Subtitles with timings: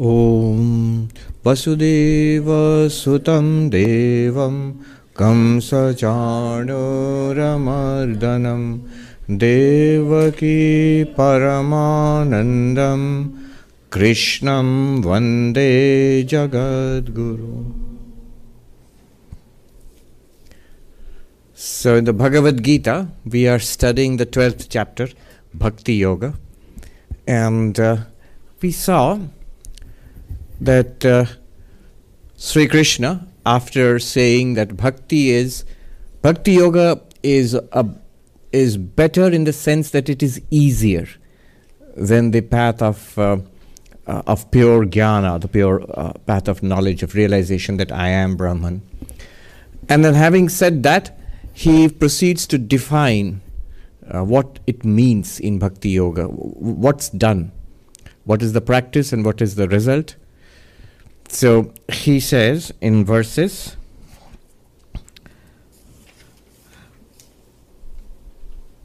[0.00, 1.08] ॐ
[1.44, 1.88] वसुदेवसुतं
[3.70, 4.54] देवं
[5.18, 5.82] कंसचाणूरमर्दनं
[9.42, 10.60] देवकी
[11.18, 13.02] परमानन्दं
[13.92, 14.70] कृष्णं
[15.04, 15.72] वंदे
[16.32, 17.54] जगद्गुरु
[21.54, 25.08] So, in the Bhagavad Gita, we are studying the 12th chapter,
[25.54, 26.34] Bhakti Yoga,
[27.24, 27.98] and uh,
[28.60, 29.20] we saw
[30.64, 31.26] that uh,
[32.36, 35.64] Sri Krishna, after saying that bhakti is
[36.22, 37.88] bhakti yoga is a,
[38.52, 41.08] is better in the sense that it is easier
[41.96, 43.38] than the path of uh,
[44.06, 48.36] uh, of pure jnana, the pure uh, path of knowledge of realization that I am
[48.36, 48.82] Brahman.
[49.88, 51.18] And then, having said that,
[51.52, 53.40] he proceeds to define
[54.08, 57.52] uh, what it means in bhakti yoga, what's done,
[58.24, 60.16] what is the practice, and what is the result.
[61.32, 63.78] So he says in verses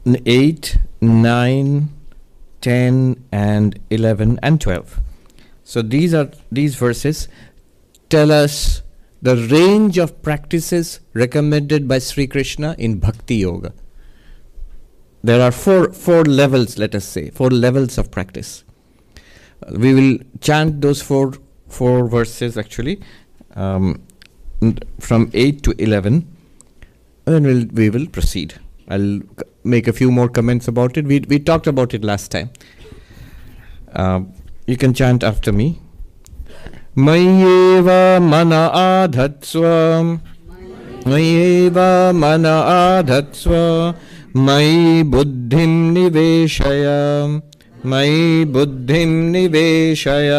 [0.06, 1.88] 8, 9,
[2.62, 5.00] 10, and 11, and 12.
[5.62, 7.28] So these are these verses
[8.08, 8.80] tell us
[9.20, 13.74] the range of practices recommended by Sri Krishna in Bhakti Yoga.
[15.22, 18.64] There are four four levels, let us say, four levels of practice.
[19.70, 21.34] We will chant those four
[21.67, 22.99] four verses actually,
[23.55, 24.01] um,
[24.61, 26.27] n- from eight to eleven,
[27.25, 28.55] and then we'll, we will proceed.
[28.89, 31.05] I'll c- make a few more comments about it.
[31.05, 32.49] We we talked about it last time.
[33.93, 34.33] Um,
[34.67, 35.79] you can chant after me.
[36.97, 37.87] मय्येव
[38.21, 39.63] मन आधत्स्व
[41.09, 41.77] मय्येव
[42.23, 43.53] मन आधत्स्व
[44.47, 46.85] मयि बुद्धिं निवेशय
[47.93, 50.29] मयि बुद्धिं निवेशय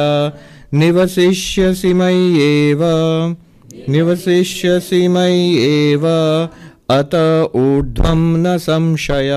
[0.73, 2.80] निवसिष्यसि मय्येव
[3.89, 6.08] निवसिष्यसि मय्येव
[6.89, 7.16] अत
[7.56, 9.29] ऊर्ध्वं न संशय।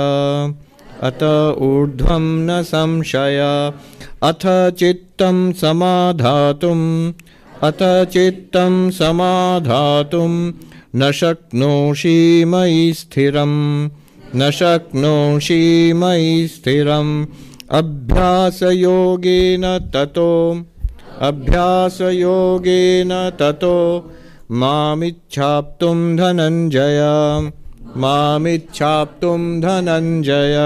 [1.03, 1.23] अत
[1.59, 3.73] ऊर्ध्वं न संशय।
[4.23, 7.13] अथ चित्तं समाधातुम्
[7.63, 10.53] अथ चित्तं समाधातुं।
[10.97, 13.87] न शक्नोषि मयि स्थिरं
[14.37, 17.27] न शक्नोषि मयि स्थिरम्।
[17.71, 20.67] अभ्यासयोगेन ततो
[21.23, 24.11] अभ्यासयोगेन ततो
[24.51, 27.01] मामिच्छाप्तुं धनञ्जय।
[27.97, 30.57] मामिच्छाप्तुं धनञ्जय।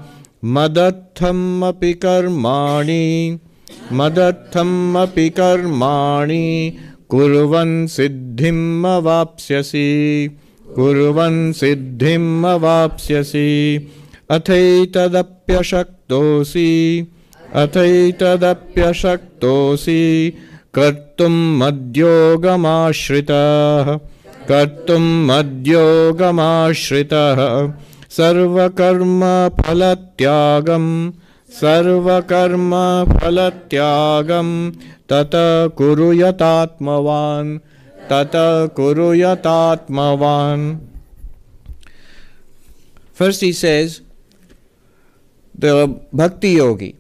[0.45, 3.39] मदर्थमपि कर्माणि।
[3.93, 6.77] मदर्थमपि कर्माणि
[7.09, 10.31] कुर्वन् सिद्धिम् अवाप्स्यसि।
[10.75, 13.89] कुर्वन् सिद्धिम् अवाप्स्यसि।
[14.31, 17.07] अथैतदप्यशक्तोऽसि।
[17.55, 20.33] अथैतदप्यशक्तोऽसि।
[20.75, 23.99] कर्तुं मद्योगमाश्रितः।
[24.49, 27.73] कर्तुं मद्योगमाश्रितः।
[28.11, 31.11] सर्वकर्मफलत्यागं
[31.60, 34.50] सर्वकर्मफलत्यागं
[35.12, 35.36] तत
[35.78, 37.52] कुरु यतात्मवान्
[38.10, 38.36] तत
[38.80, 40.66] कुरु यतात्मवान्
[43.14, 44.02] First, he says,
[45.56, 46.96] the bhakti yogi,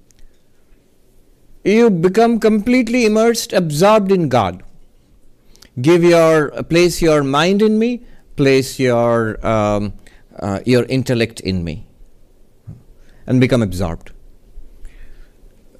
[1.63, 4.61] you become completely immersed, absorbed in God.
[5.81, 9.93] Give your place your mind in me, place your um,
[10.37, 11.87] uh, your intellect in me,
[13.25, 14.11] and become absorbed.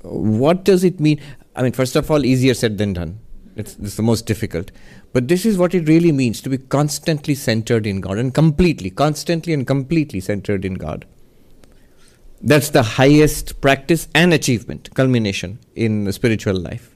[0.02, 1.20] What does it mean?
[1.56, 3.18] I mean, first of all, easier said than done.
[3.56, 4.70] It's, it's the most difficult.
[5.12, 8.90] But this is what it really means to be constantly centered in God and completely,
[8.90, 11.06] constantly and completely centered in God.
[12.40, 16.94] That's the highest practice and achievement, culmination in the spiritual life.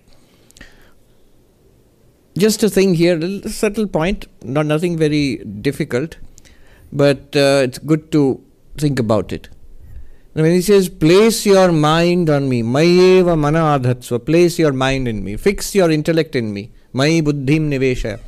[2.39, 6.17] Just a thing here, a subtle point, not nothing very difficult,
[6.93, 8.43] but uh, it's good to
[8.79, 9.49] think about it.
[10.35, 15.23] When he says, place your mind on me, mayeva mana adhatsva, place your mind in
[15.23, 18.19] me, fix your intellect in me, mai buddhim nivesha.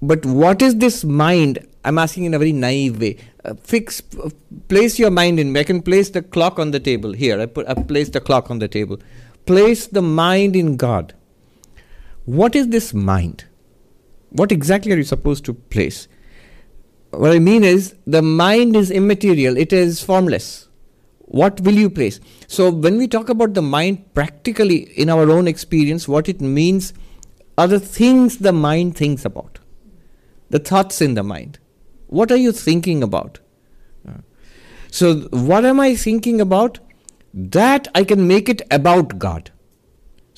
[0.00, 1.66] But what is this mind?
[1.84, 3.16] I'm asking in a very naive way.
[3.44, 4.30] Uh, fix, uh,
[4.68, 5.58] place your mind in me.
[5.58, 7.40] I can place the clock on the table here.
[7.40, 9.00] I put, I placed the clock on the table.
[9.46, 11.14] Place the mind in God.
[12.24, 13.46] What is this mind?
[14.30, 16.06] What exactly are you supposed to place?
[17.10, 20.67] What I mean is, the mind is immaterial, it is formless.
[21.28, 22.20] What will you place?
[22.46, 26.94] So, when we talk about the mind practically in our own experience, what it means
[27.56, 29.58] are the things the mind thinks about,
[30.48, 31.58] the thoughts in the mind.
[32.06, 33.40] What are you thinking about?
[34.90, 36.78] So, what am I thinking about?
[37.34, 39.50] That I can make it about God.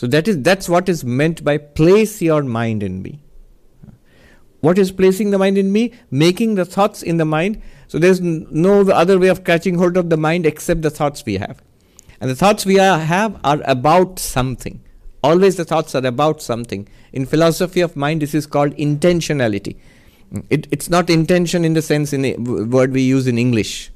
[0.01, 3.23] So that is that's what is meant by place your mind in me.
[4.61, 5.93] What is placing the mind in me?
[6.11, 7.61] Making the thoughts in the mind.
[7.89, 11.39] So there's no other way of catching hold of the mind except the thoughts we
[11.39, 11.63] have.
[12.21, 14.83] And the thoughts we have are about something.
[15.23, 16.89] Always the thoughts are about something.
[17.13, 19.77] In philosophy of mind, this is called intentionality.
[20.49, 23.91] It, it's not intention in the sense in the word we use in English.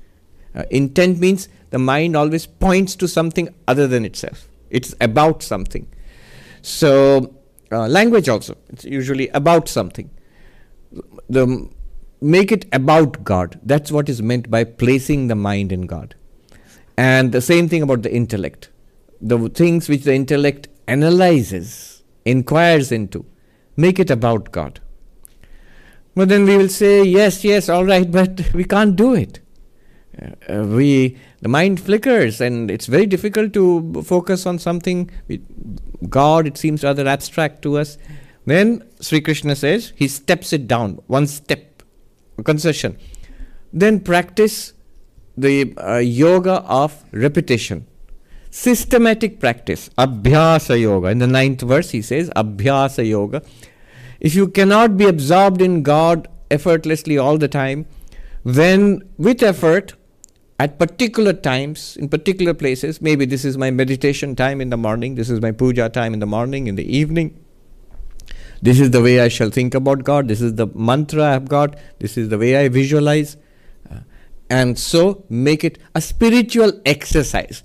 [0.54, 4.48] Uh, intent means the mind always points to something other than itself.
[4.70, 5.86] It's about something.
[6.62, 7.34] So
[7.70, 10.10] uh, language also, it's usually about something
[11.28, 11.68] the
[12.20, 13.60] make it about God.
[13.62, 16.14] That's what is meant by placing the mind in God.
[16.96, 18.70] And the same thing about the intellect.
[19.20, 23.24] The things which the intellect analyzes, inquires into,
[23.76, 24.80] make it about God.
[26.14, 29.40] But then we will say, yes, yes, all right, but we can't do it.
[30.48, 35.10] Uh, we the mind flickers and it's very difficult to focus on something
[36.08, 37.98] god it seems rather abstract to us
[38.44, 41.82] then Sri Krishna says he steps it down, one step,
[42.44, 42.98] concession.
[43.72, 44.72] Then practice
[45.36, 47.86] the uh, yoga of repetition.
[48.50, 51.08] Systematic practice, Abhyasa Yoga.
[51.08, 53.42] In the ninth verse, he says, Abhyasa Yoga.
[54.20, 57.86] If you cannot be absorbed in God effortlessly all the time,
[58.44, 59.94] then with effort,
[60.60, 65.16] at particular times, in particular places, maybe this is my meditation time in the morning,
[65.16, 67.43] this is my puja time in the morning, in the evening,
[68.62, 70.28] this is the way I shall think about God.
[70.28, 71.76] This is the mantra I have got.
[71.98, 73.36] This is the way I visualize.
[73.90, 74.00] Uh,
[74.48, 77.62] and so make it a spiritual exercise.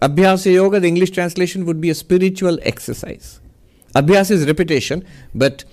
[0.00, 3.40] Abhyasa Yoga, the English translation would be a spiritual exercise.
[3.94, 5.64] Abhyasa is repetition, but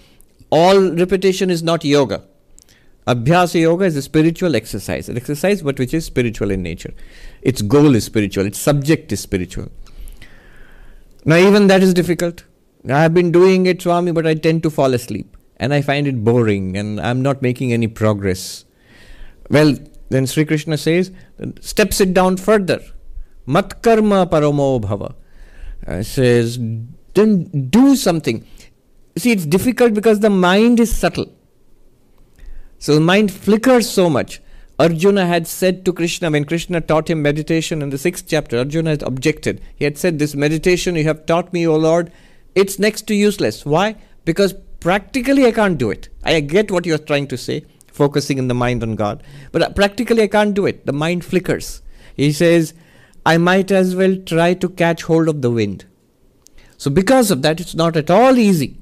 [0.49, 2.23] all repetition is not yoga.
[3.07, 6.93] Abhyasa Yoga is a spiritual exercise, an exercise but which is spiritual in nature.
[7.41, 9.71] Its goal is spiritual, its subject is spiritual.
[11.25, 12.43] Now, even that is difficult.
[12.87, 16.07] I have been doing it, Swami, but I tend to fall asleep and I find
[16.07, 18.65] it boring and I'm not making any progress.
[19.49, 19.75] Well,
[20.09, 21.11] then Sri Krishna says,
[21.59, 22.79] steps it down further.
[23.45, 25.15] Mat karma paramo bhava.
[25.85, 26.57] Uh, says,
[27.13, 28.45] then do something.
[29.17, 31.33] See, it's difficult because the mind is subtle.
[32.77, 34.41] So the mind flickers so much.
[34.79, 38.91] Arjuna had said to Krishna, when Krishna taught him meditation in the sixth chapter, Arjuna
[38.91, 39.61] had objected.
[39.75, 42.13] He had said, This meditation you have taught me, O Lord,
[42.55, 43.65] it's next to useless.
[43.65, 43.95] Why?
[44.25, 46.09] Because practically I can't do it.
[46.23, 50.23] I get what you're trying to say, focusing in the mind on God, but practically
[50.23, 50.85] I can't do it.
[50.85, 51.81] The mind flickers.
[52.15, 52.73] He says,
[53.25, 55.85] I might as well try to catch hold of the wind.
[56.77, 58.77] So, because of that, it's not at all easy.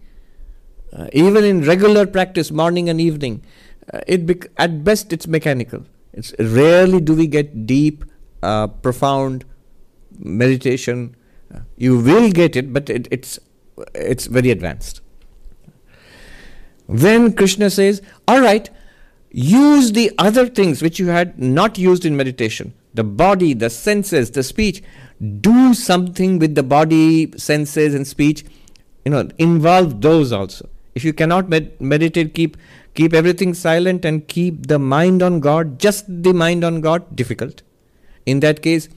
[0.94, 3.44] Uh, even in regular practice, morning and evening,
[3.92, 5.86] uh, it bec- at best it's mechanical.
[6.14, 8.06] It's rarely do we get deep,
[8.44, 9.46] uh, profound
[10.18, 11.16] meditation.
[11.54, 13.40] Uh, you will get it, but it, it's
[13.94, 15.02] it's very advanced.
[16.88, 18.70] When Krishna says, All right,
[19.30, 24.32] use the other things which you had not used in meditation the body, the senses,
[24.32, 24.84] the speech.
[25.42, 28.44] Do something with the body, senses, and speech.
[29.06, 30.68] You know, involve those also.
[30.96, 32.58] If you cannot med- meditate, keep
[32.96, 37.62] keep everything silent and keep the mind on God, just the mind on God, difficult.
[38.26, 38.90] In that case,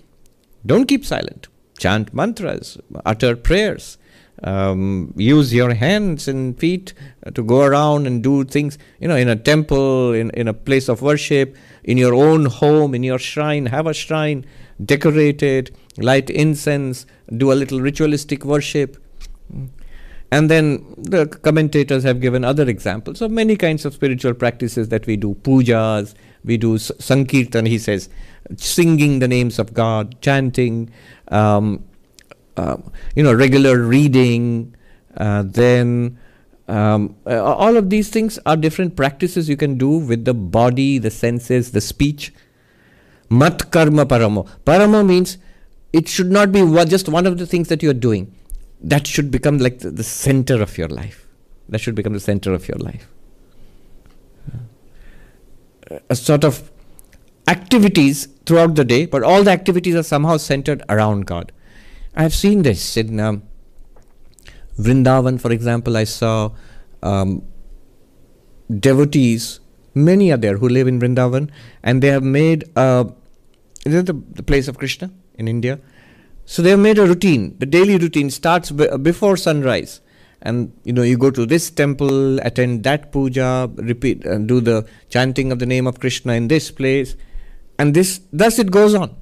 [0.64, 1.48] don't keep silent.
[1.78, 3.98] Chant mantras, utter prayers,
[4.42, 6.94] um, use your hands and feet
[7.34, 10.88] to go around and do things, you know, in a temple, in, in a place
[10.88, 14.44] of worship, in your own home, in your shrine, have a shrine,
[14.84, 17.06] decorate it, light incense,
[17.36, 18.96] do a little ritualistic worship.
[20.32, 25.06] And then the commentators have given other examples of many kinds of spiritual practices that
[25.06, 28.08] we do pujas, we do sankirtan, he says,
[28.56, 30.90] singing the names of God, chanting,
[31.28, 31.84] um,
[32.56, 32.76] uh,
[33.14, 34.74] you know, regular reading,
[35.16, 36.18] uh, then
[36.68, 40.98] um, uh, all of these things are different practices you can do with the body,
[40.98, 42.32] the senses, the speech.
[43.28, 44.46] Mat karma paramo.
[44.64, 45.38] Paramo means
[45.92, 48.34] it should not be just one of the things that you are doing.
[48.80, 51.26] That should become like the, the center of your life.
[51.68, 53.08] That should become the center of your life.
[56.08, 56.70] A sort of
[57.48, 61.52] activities throughout the day, but all the activities are somehow centered around God.
[62.14, 63.42] I have seen this in um,
[64.78, 65.96] Vrindavan, for example.
[65.96, 66.50] I saw
[67.02, 67.42] um,
[68.78, 69.60] devotees,
[69.94, 71.50] many are there who live in Vrindavan,
[71.82, 72.64] and they have made
[73.86, 75.78] Is it the, the place of Krishna in India?
[76.44, 77.56] So they have made a routine.
[77.58, 80.00] The daily routine starts b- before sunrise
[80.42, 84.86] and you know you go to this temple attend that puja repeat and do the
[85.10, 87.14] chanting of the name of krishna in this place
[87.78, 89.14] and this thus it goes on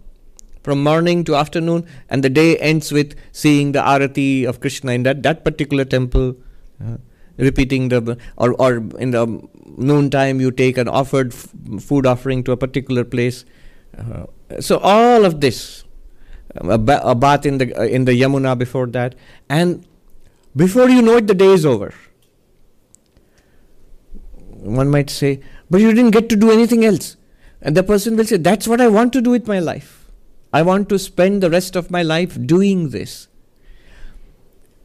[0.69, 5.03] from morning to afternoon and the day ends with seeing the arati of krishna in
[5.09, 6.27] that that particular temple
[6.85, 6.97] uh,
[7.49, 8.71] repeating the or or
[9.07, 9.25] in the
[9.91, 11.49] noon time you take an offered f-
[11.91, 13.45] food offering to a particular place
[13.99, 14.25] uh,
[14.71, 15.85] so all of this
[16.57, 19.15] a, ba- a bath in the uh, in the yamuna before that
[19.49, 19.87] and
[20.57, 21.95] before you know it, the day is over.
[24.79, 27.17] One might say, but you didn't get to do anything else.
[27.63, 29.98] And the person will say, That's what I want to do with my life.
[30.53, 33.29] I want to spend the rest of my life doing this.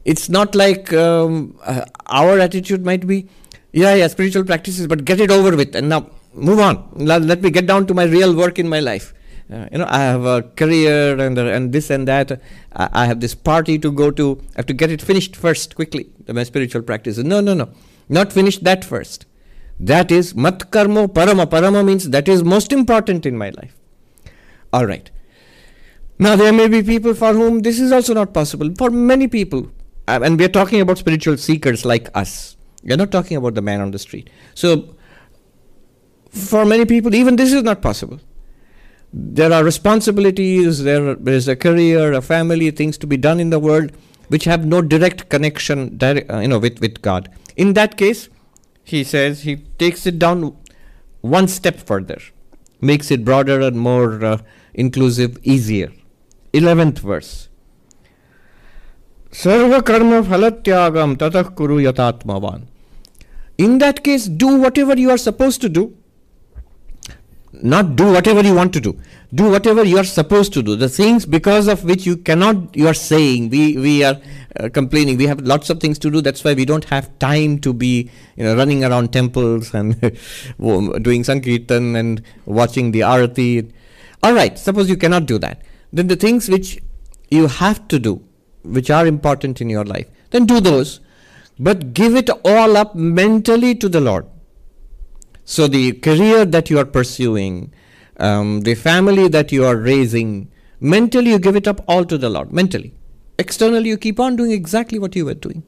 [0.04, 3.28] It's not like um, uh, our attitude might be,
[3.72, 6.90] Yeah, yeah, spiritual practices, but get it over with and now move on.
[6.94, 9.14] Let, let me get down to my real work in my life.
[9.52, 12.40] Uh, you know, I have a career and uh, and this and that.
[12.74, 14.40] I, I, have this party to go to.
[14.54, 16.08] I have to get it finished first quickly.
[16.28, 17.24] My spiritual practices.
[17.24, 17.68] No, no, no,
[18.08, 19.26] not finish that first.
[19.78, 21.46] That is mat karmo parama.
[21.46, 23.76] Parama means that is most important in my life.
[24.72, 25.10] All right.
[26.18, 28.72] Now there may be people for whom this is also not possible.
[28.78, 29.70] For many people,
[30.06, 32.56] uh, and we are talking about spiritual seekers like us.
[32.82, 34.30] We are not talking about the man on the street.
[34.54, 34.94] So
[36.30, 38.20] for many people, even this is not possible
[39.16, 43.60] there are responsibilities, there is a career, a family, things to be done in the
[43.60, 43.92] world
[44.28, 47.30] which have no direct connection, uh, you know, with, with God.
[47.56, 48.28] In that case,
[48.82, 50.56] he says he takes it down
[51.20, 52.20] one step further,
[52.80, 54.38] makes it broader and more uh,
[54.72, 55.92] inclusive, easier.
[56.54, 57.48] Eleventh verse.
[59.32, 62.62] Sarva karma phalatyagam tatah kuru yatatmavan.
[63.58, 65.96] In that case, do whatever you are supposed to do.
[67.52, 68.96] Not do whatever you want to do.
[69.34, 70.76] Do whatever you are supposed to do.
[70.76, 74.16] The things because of which you cannot you are saying we we are
[74.60, 75.16] uh, complaining.
[75.16, 76.20] We have lots of things to do.
[76.20, 80.00] That's why we don't have time to be you know running around temples and
[81.10, 83.72] doing sankirtan and watching the arati
[84.22, 85.62] all right suppose you cannot do that
[85.98, 86.70] then the things which
[87.38, 88.14] you have to do
[88.78, 90.92] which are important in your life then do those
[91.68, 94.30] but give it all up mentally to the lord
[95.44, 97.72] so the career that you are pursuing,
[98.16, 102.30] um, the family that you are raising, mentally you give it up all to the
[102.30, 102.52] Lord.
[102.52, 102.94] Mentally,
[103.38, 105.62] externally you keep on doing exactly what you were doing.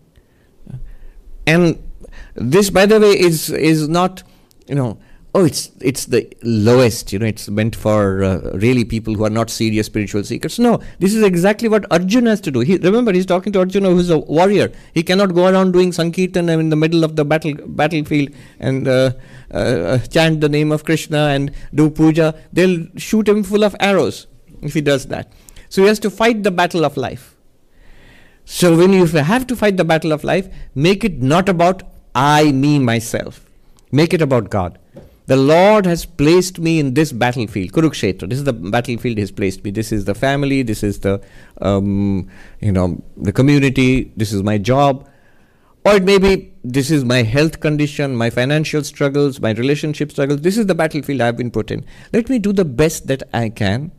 [1.47, 1.83] And
[2.35, 4.23] this, by the way, is is not,
[4.67, 4.99] you know,
[5.37, 7.13] oh, it's it's the lowest.
[7.13, 10.59] You know, it's meant for uh, really people who are not serious spiritual seekers.
[10.59, 12.61] No, this is exactly what Arjuna has to do.
[12.61, 14.73] He remember he's talking to Arjuna, who's a warrior.
[14.95, 19.13] He cannot go around doing sankirtan in the middle of the battle battlefield and uh,
[19.51, 22.35] uh, chant the name of Krishna and do puja.
[22.53, 24.27] They'll shoot him full of arrows
[24.63, 25.33] if he does that.
[25.69, 27.35] So he has to fight the battle of life.
[28.45, 31.83] So when you have to fight the battle of life, make it not about
[32.15, 33.45] I, me, myself.
[33.93, 34.79] Make it about God.
[35.27, 38.29] The Lord has placed me in this battlefield, Kurukshetra.
[38.29, 39.73] This is the battlefield He has placed me.
[39.73, 40.63] This is the family.
[40.63, 41.21] This is the,
[41.61, 42.29] um,
[42.61, 44.13] you know, the community.
[44.17, 45.09] This is my job,
[45.85, 50.41] or it may be this is my health condition, my financial struggles, my relationship struggles.
[50.41, 51.85] This is the battlefield I've been put in.
[52.13, 53.93] Let me do the best that I can.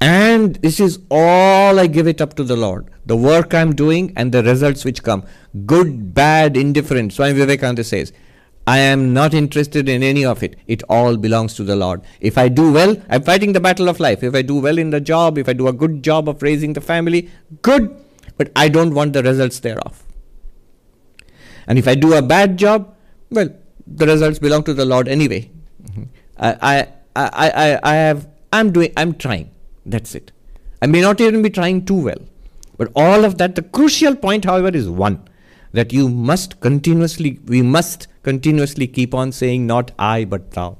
[0.00, 2.90] And this is all I give it up to the Lord.
[3.04, 5.24] The work I'm doing and the results which come.
[5.66, 7.12] Good, bad, indifferent.
[7.12, 8.12] Swami Vivekananda says,
[8.70, 10.54] I am not interested in any of it.
[10.68, 12.02] It all belongs to the Lord.
[12.20, 14.22] If I do well, I'm fighting the battle of life.
[14.22, 16.74] If I do well in the job, if I do a good job of raising
[16.74, 17.30] the family,
[17.62, 17.96] good.
[18.36, 20.04] But I don't want the results thereof.
[21.66, 22.94] And if I do a bad job,
[23.30, 23.48] well,
[23.86, 25.50] the results belong to the Lord anyway.
[25.82, 26.04] Mm-hmm.
[26.38, 29.50] I, I, I, I, I have, I'm doing, I'm trying.
[29.84, 30.30] That's it.
[30.80, 32.22] I may not even be trying too well.
[32.76, 35.28] But all of that, the crucial point, however, is one
[35.72, 40.78] that you must continuously, we must continuously keep on saying, not I, but thou.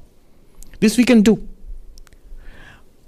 [0.79, 1.47] This we can do.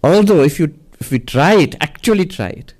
[0.03, 2.73] Although, if you if we try it, actually try it,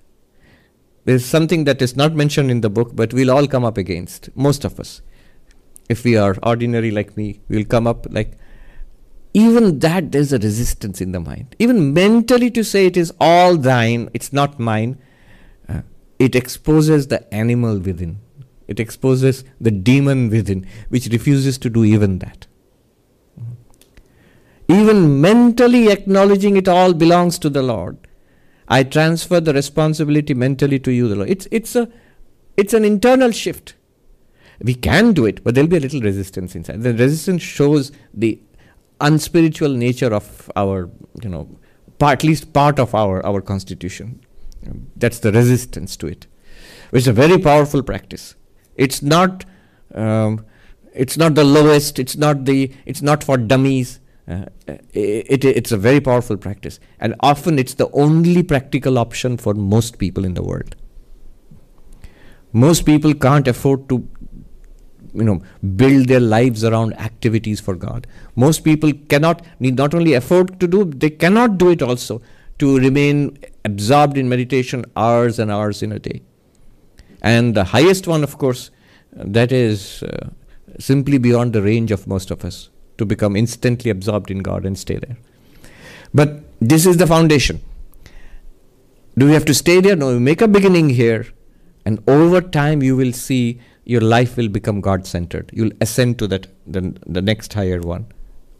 [1.06, 4.30] there's something that is not mentioned in the book, but we'll all come up against,
[4.36, 5.02] most of us.
[5.90, 8.38] If we are ordinary like me, we'll come up like,
[9.34, 11.56] even that there's a resistance in the mind.
[11.60, 14.98] Even mentally to say it is all thine, it's not mine,
[15.68, 15.82] uh,
[16.20, 18.20] it exposes the animal within.
[18.68, 22.48] It exposes the demon within, which refuses to do even that.
[24.68, 27.98] Even mentally acknowledging it all belongs to the Lord.
[28.68, 31.30] I transfer the responsibility mentally to you, the Lord.
[31.30, 31.90] It's, it's, a,
[32.56, 33.76] it's an internal shift.
[34.62, 36.82] We can do it, but there'll be a little resistance inside.
[36.82, 38.40] The resistance shows the
[39.02, 40.90] unspiritual nature of our,
[41.22, 41.60] you know,
[42.00, 44.22] part, at least part of our, our constitution.
[44.96, 46.28] That's the resistance to it.
[46.94, 48.36] It's a very powerful practice.
[48.76, 49.46] It's not,
[49.94, 50.46] um,
[50.94, 52.00] it's not the lowest.
[52.00, 52.72] It's not the.
[52.86, 54.00] It's not for dummies.
[54.28, 59.38] Uh, it, it, it's a very powerful practice, and often it's the only practical option
[59.38, 60.76] for most people in the world.
[62.54, 64.08] Most people can't afford to
[65.14, 65.42] you know
[65.76, 70.68] build their lives around activities for god most people cannot need not only afford to
[70.68, 72.22] do they cannot do it also
[72.58, 76.22] to remain absorbed in meditation hours and hours in a day
[77.24, 78.70] and the highest one of course
[79.12, 80.30] that is uh,
[80.80, 84.78] simply beyond the range of most of us to become instantly absorbed in god and
[84.78, 85.18] stay there
[86.14, 87.62] but this is the foundation
[89.18, 91.26] do we have to stay there no we make a beginning here
[91.86, 95.50] and over time you will see your life will become God centered.
[95.54, 98.08] You'll ascend to that the, the next higher one.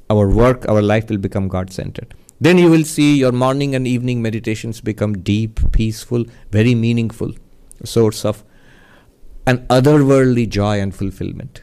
[0.10, 2.14] Our work, our life will become God centered.
[2.42, 7.34] Then you will see your morning and evening meditations become deep, peaceful, very meaningful
[7.86, 8.44] source of
[9.46, 11.62] an otherworldly joy and fulfillment.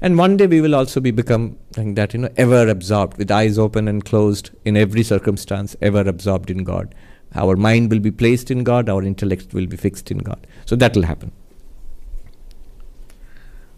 [0.00, 3.30] And one day we will also be become like that, you know, ever absorbed, with
[3.30, 6.94] eyes open and closed in every circumstance, ever absorbed in God.
[7.34, 10.44] Our mind will be placed in God, our intellect will be fixed in God.
[10.66, 11.30] So that will happen.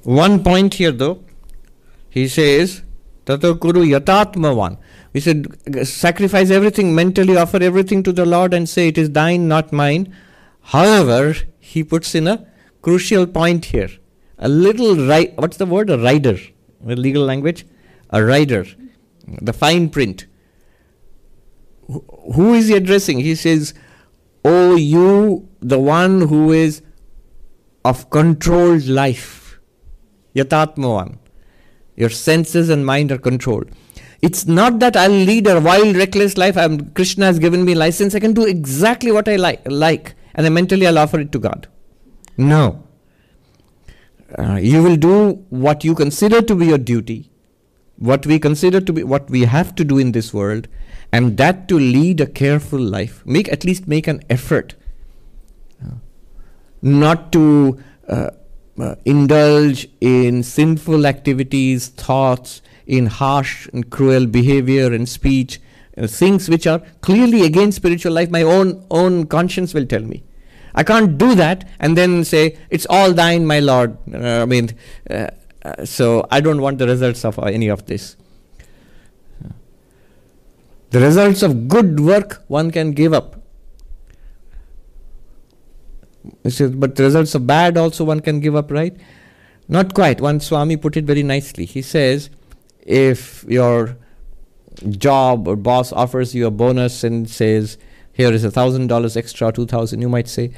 [0.02, 1.22] One point here though,
[2.08, 2.82] he says,
[3.26, 4.78] Tato Kuru Yatatmavan.
[5.12, 9.46] We said, sacrifice everything, mentally offer everything to the Lord and say, It is thine,
[9.46, 10.14] not mine.
[10.62, 12.46] However, he puts in a
[12.84, 13.90] crucial point here.
[14.38, 15.90] A little, ri- what's the word?
[15.90, 16.38] A rider.
[16.80, 17.66] The legal language?
[18.10, 18.66] A rider.
[19.26, 20.26] The fine print.
[21.88, 23.20] Who is he addressing?
[23.20, 23.74] He says,
[24.44, 26.82] Oh, you, the one who is
[27.84, 29.58] of controlled life
[30.34, 31.18] Yatatmavan.
[31.96, 33.70] Your senses and mind are controlled.
[34.20, 36.56] It's not that I'll lead a wild, reckless life.
[36.56, 38.14] I'm, Krishna has given me license.
[38.14, 41.38] I can do exactly what I like, like and then mentally I'll offer it to
[41.38, 41.68] God.
[42.36, 42.82] No.
[44.36, 47.30] Uh, you will do what you consider to be your duty,
[47.96, 50.66] what we consider to be what we have to do in this world,
[51.12, 53.24] and that to lead a careful life.
[53.24, 54.74] Make at least make an effort,
[55.84, 55.94] uh,
[56.82, 58.30] not to uh,
[58.78, 65.60] uh, indulge in sinful activities, thoughts, in harsh and cruel behavior and speech,
[65.96, 70.24] uh, things which are clearly against spiritual life, my own own conscience will tell me.
[70.74, 73.96] I can't do that and then say, It's all thine, my Lord.
[74.12, 74.70] Uh, I mean,
[75.08, 75.28] uh,
[75.64, 78.16] uh, so I don't want the results of any of this.
[80.90, 83.40] The results of good work one can give up.
[86.42, 88.96] But the results of bad also one can give up, right?
[89.68, 90.20] Not quite.
[90.20, 91.64] One Swami put it very nicely.
[91.64, 92.30] He says,
[92.80, 93.96] if your
[94.90, 97.78] job or boss offers you a bonus and says,
[98.14, 100.52] here is a thousand dollars extra, two thousand, you might say,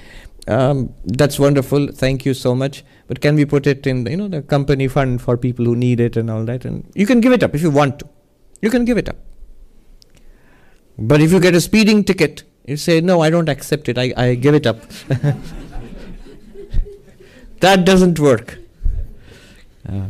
[0.48, 2.84] um, that's wonderful, thank you so much.
[3.08, 6.00] But can we put it in, you know, the company fund for people who need
[6.00, 6.64] it and all that?
[6.64, 8.08] And you can give it up if you want to.
[8.60, 9.16] You can give it up.
[10.98, 13.96] But if you get a speeding ticket you say, no, I don't accept it.
[13.96, 14.80] I, I give it up.
[17.60, 18.58] that doesn't work.
[19.88, 20.06] Uh,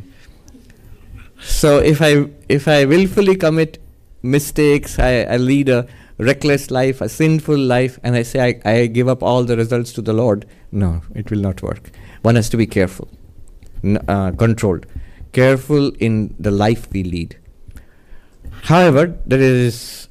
[1.39, 3.79] so if I if I willfully commit
[4.23, 5.87] mistakes, I, I lead a
[6.19, 9.93] reckless life, a sinful life, and I say I, I give up all the results
[9.95, 11.91] to the Lord, no, it will not work.
[12.23, 13.09] One has to be careful,
[13.85, 14.87] n- uh, controlled,
[15.33, 17.39] careful in the life we lead.
[18.63, 20.09] However, there is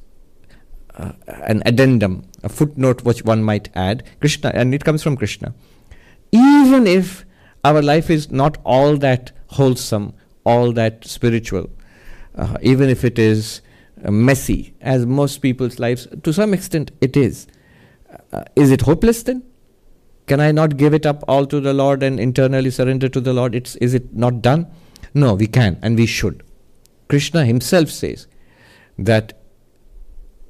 [0.96, 4.04] uh, an addendum a footnote which one might add.
[4.20, 5.52] Krishna, and it comes from Krishna.
[6.32, 7.24] Even if
[7.64, 10.14] our life is not all that wholesome,
[10.44, 11.68] all that spiritual,
[12.36, 13.62] uh, even if it is
[14.02, 17.46] messy, as most people's lives, to some extent it is.
[18.32, 19.42] Uh, is it hopeless then?
[20.26, 23.32] Can I not give it up all to the Lord and internally surrender to the
[23.32, 23.54] Lord?
[23.54, 24.66] It's, is it not done?
[25.14, 26.42] No, we can and we should.
[27.08, 28.26] Krishna himself says
[28.98, 29.40] that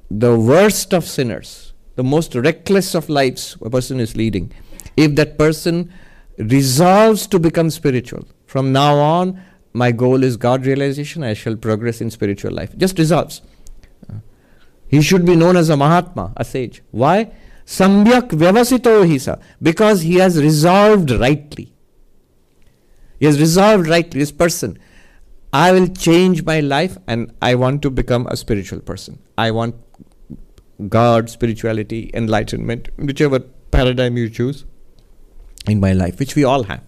[0.09, 4.51] the worst of sinners, the most reckless of lives a person is leading,
[4.95, 5.93] if that person
[6.37, 9.41] resolves to become spiritual, from now on,
[9.73, 12.75] my goal is God realization, I shall progress in spiritual life.
[12.77, 13.41] Just resolves.
[14.87, 16.81] He should be known as a Mahatma, a sage.
[16.91, 17.31] Why?
[17.65, 19.41] Sambyak vyavasito hisa.
[19.61, 21.73] Because he has resolved rightly.
[23.19, 24.79] He has resolved rightly, this person.
[25.51, 29.19] I will change my life and I want to become a spiritual person.
[29.37, 29.75] I want
[30.87, 34.65] God, spirituality, enlightenment, whichever paradigm you choose
[35.67, 36.83] in my life, which we all have.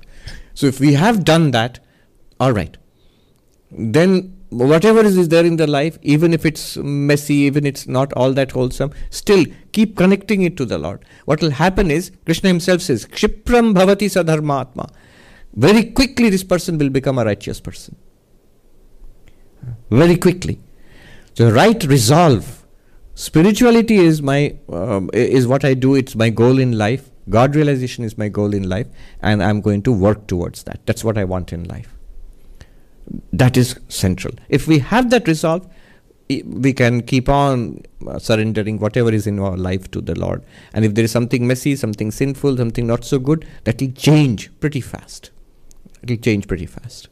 [0.53, 1.79] So if we have done that,
[2.39, 2.78] all right,
[3.71, 8.12] then whatever is, is there in their life, even if it's messy, even it's not
[8.13, 11.06] all that wholesome, still keep connecting it to the Lord.
[11.25, 14.89] What will happen is, Krishna himself says, Kshipram bhavati sadharmatma.
[15.54, 17.95] Very quickly, this person will become a righteous person.
[19.89, 20.60] Very quickly.
[21.34, 22.65] So, right resolve.
[23.15, 25.95] Spirituality is my um, is what I do.
[25.95, 27.10] It's my goal in life.
[27.30, 28.88] God realization is my goal in life,
[29.21, 30.86] and I'm going to work towards that.
[30.86, 31.98] That's what I want in life.
[33.34, 34.34] That is central.
[34.50, 35.67] If we have that resolve,
[36.45, 40.43] we can keep on uh, surrendering whatever is in our life to the Lord.
[40.74, 44.52] And if there is something messy, something sinful, something not so good, that will change
[44.60, 45.32] pretty fast.
[46.04, 47.10] It will change pretty fast.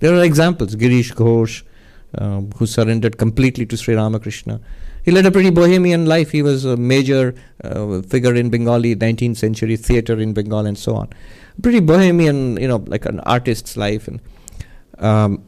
[0.00, 0.74] There are examples.
[0.74, 1.62] Girish Ghosh,
[2.18, 4.60] um, who surrendered completely to Sri Ramakrishna.
[5.04, 6.30] He led a pretty bohemian life.
[6.30, 10.96] He was a major uh, figure in Bengali 19th century theatre in Bengal and so
[10.96, 11.10] on.
[11.62, 14.08] Pretty bohemian, you know, like an artist's life.
[14.08, 14.20] And
[14.98, 15.44] um,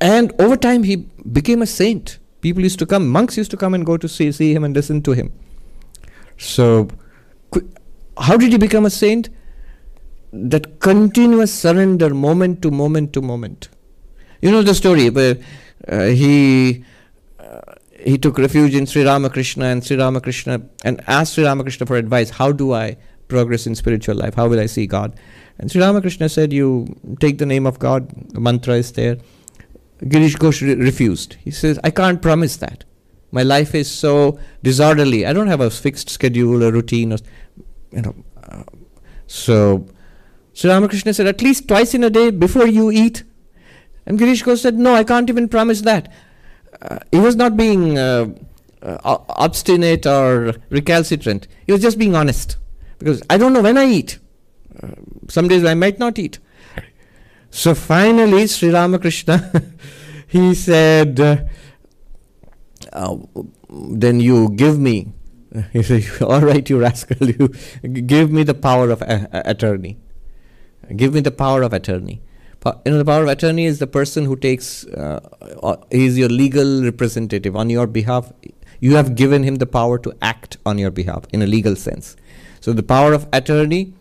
[0.00, 0.96] and over time, he
[1.32, 2.18] became a saint.
[2.40, 4.74] People used to come, monks used to come and go to see, see him and
[4.74, 5.32] listen to him.
[6.36, 6.88] So,
[8.16, 9.28] how did he become a saint?
[10.32, 13.68] That continuous surrender, moment to moment to moment.
[14.40, 15.38] You know the story where
[15.88, 16.84] uh, he
[17.40, 17.60] uh,
[17.98, 22.30] he took refuge in Sri Ramakrishna and Sri Ramakrishna and asked Sri Ramakrishna for advice.
[22.30, 24.34] How do I progress in spiritual life?
[24.34, 25.18] How will I see God?
[25.58, 29.16] And Sri Ramakrishna said, You take the name of God, the mantra is there.
[30.02, 31.34] Girish Ghosh re- refused.
[31.42, 32.84] He says, I can't promise that.
[33.32, 35.26] My life is so disorderly.
[35.26, 37.12] I don't have a fixed schedule or routine.
[37.12, 37.18] Or,
[37.90, 38.62] you know, uh,
[39.26, 39.86] so
[40.52, 43.24] Sri Ramakrishna said, At least twice in a day before you eat.
[44.06, 46.12] And Girish Ghosh said, No, I can't even promise that.
[46.80, 48.26] Uh, he was not being uh,
[48.82, 51.48] uh obstinate or recalcitrant.
[51.66, 52.56] He was just being honest.
[52.98, 54.18] Because I don't know when I eat
[55.28, 56.38] some days I might not eat.
[57.50, 59.72] So finally, Sri Ramakrishna,
[60.28, 61.36] he said, uh,
[62.92, 63.16] uh,
[63.70, 65.12] then you give me,
[65.72, 67.48] he said, all right, you rascal, you
[67.88, 69.98] give me the power of uh, attorney.
[70.94, 72.22] Give me the power of attorney.
[72.84, 75.20] You know, the power of attorney is the person who takes, uh,
[75.62, 78.32] uh, he is your legal representative on your behalf.
[78.80, 82.16] You have given him the power to act on your behalf in a legal sense.
[82.60, 83.94] So the power of attorney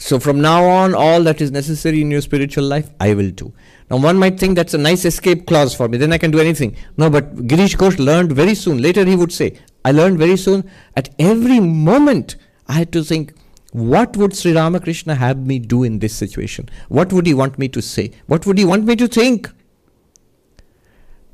[0.00, 3.52] so from now on, all that is necessary in your spiritual life, I will do.
[3.90, 6.38] Now, one might think that's a nice escape clause for me, then I can do
[6.38, 6.74] anything.
[6.96, 8.80] No, but Girish Ghosh learned very soon.
[8.80, 10.70] Later, he would say, I learned very soon.
[10.96, 12.36] At every moment,
[12.66, 13.34] I had to think,
[13.72, 16.70] what would Sri Ramakrishna have me do in this situation?
[16.88, 18.12] What would he want me to say?
[18.26, 19.50] What would he want me to think?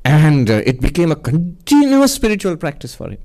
[0.03, 3.19] And uh, it became a continuous spiritual practice for him.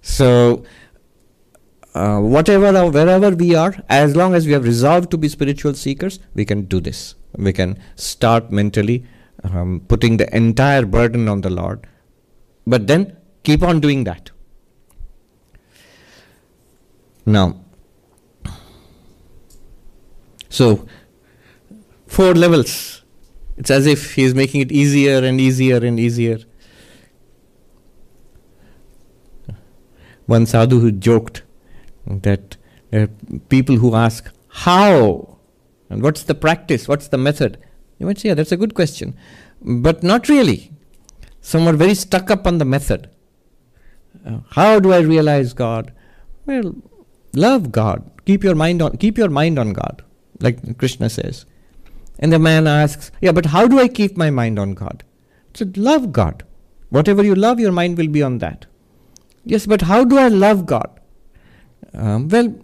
[0.00, 0.64] So,
[1.96, 5.74] uh, whatever or wherever we are, as long as we have resolved to be spiritual
[5.74, 7.14] seekers, we can do this.
[7.36, 9.06] We can start mentally
[9.44, 11.86] um, putting the entire burden on the Lord,
[12.66, 14.30] but then keep on doing that.
[17.24, 17.64] Now,
[20.48, 20.86] so
[22.06, 23.02] four levels.
[23.56, 26.38] It's as if he is making it easier and easier and easier.
[30.26, 31.42] One sadhu who joked
[32.06, 32.56] that
[32.92, 33.06] uh,
[33.48, 35.38] people who ask how
[35.90, 37.58] and what's the practice, what's the method,
[37.98, 39.16] you might say, yeah, that's a good question,
[39.60, 40.72] but not really.
[41.40, 43.08] Some are very stuck up on the method.
[44.26, 45.92] Uh, how do I realize God?
[46.44, 46.74] Well,
[47.34, 48.10] love God.
[48.24, 50.02] Keep your mind on keep your mind on God,
[50.40, 51.46] like Krishna says.
[52.18, 55.04] And the man asks, Yeah, but how do I keep my mind on God?
[55.54, 56.42] Said, Love God.
[56.90, 58.66] Whatever you love, your mind will be on that.
[59.44, 60.95] Yes, but how do I love God?
[61.96, 62.54] Um, well,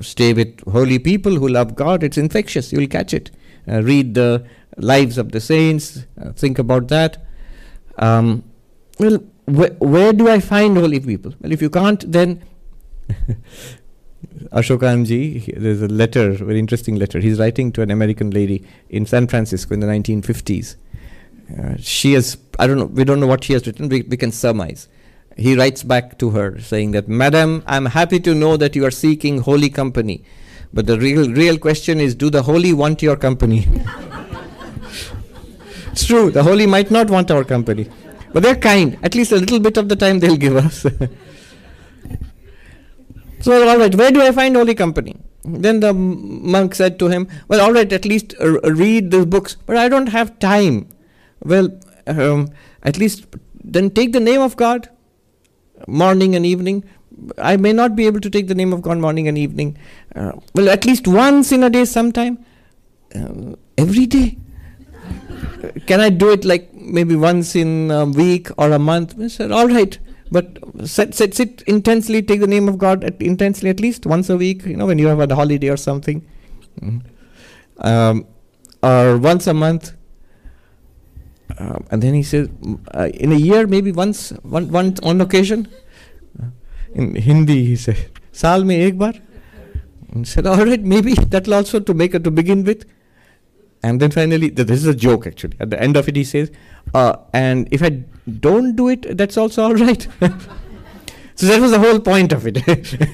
[0.00, 2.02] stay with holy people who love God.
[2.02, 2.72] It's infectious.
[2.72, 3.30] You'll catch it.
[3.68, 4.46] Uh, read the
[4.76, 6.04] lives of the saints.
[6.20, 7.24] Uh, think about that.
[7.98, 8.44] Um,
[8.98, 11.34] well, wh- where do I find holy people?
[11.40, 12.42] Well, if you can't, then
[14.52, 17.20] Ashokanji, there's a letter, very interesting letter.
[17.20, 20.76] He's writing to an American lady in San Francisco in the 1950s.
[21.58, 24.16] Uh, she has, I don't know, we don't know what she has written, we, we
[24.16, 24.88] can surmise
[25.40, 28.90] he writes back to her saying that, Madam, I'm happy to know that you are
[28.90, 30.22] seeking holy company.
[30.74, 33.60] But the real, real question is, do the holy want your company?
[35.92, 37.88] it's true, the holy might not want our company.
[38.34, 38.98] But they're kind.
[39.02, 40.82] At least a little bit of the time they'll give us.
[43.40, 45.16] so, all right, where do I find holy company?
[45.42, 49.56] Then the monk said to him, Well, all right, at least uh, read the books,
[49.64, 50.90] but I don't have time.
[51.42, 51.70] Well,
[52.06, 52.50] um,
[52.82, 53.24] at least
[53.64, 54.90] then take the name of God
[55.86, 56.84] morning and evening.
[57.38, 59.76] I may not be able to take the name of God morning and evening.
[60.14, 62.44] Uh, well, at least once in a day, sometime.
[63.14, 64.38] uh, every day.
[65.86, 69.18] Can I do it like maybe once in a week or a month?
[69.20, 69.98] I said, all right.
[70.32, 74.30] But sit, sit, sit intensely, take the name of God at, intensely at least once
[74.30, 76.26] a week, you know, when you have a holiday or something.
[76.80, 77.02] Mm.
[77.78, 78.26] Um,
[78.82, 79.92] or once a month.
[81.60, 82.48] Um, and then he says,
[82.94, 85.68] uh, in a year, maybe once, one, one on occasion.
[86.42, 86.46] Uh,
[86.94, 89.12] in Hindi, he said, Saal mein ek bar.
[90.12, 92.86] And said, all right, maybe that'll also to make it to begin with.
[93.82, 95.56] And then finally, this is a joke actually.
[95.60, 96.50] At the end of it, he says,
[96.94, 97.90] uh, and if I
[98.46, 100.02] don't do it, that's also all right.
[101.34, 102.58] so that was the whole point of it.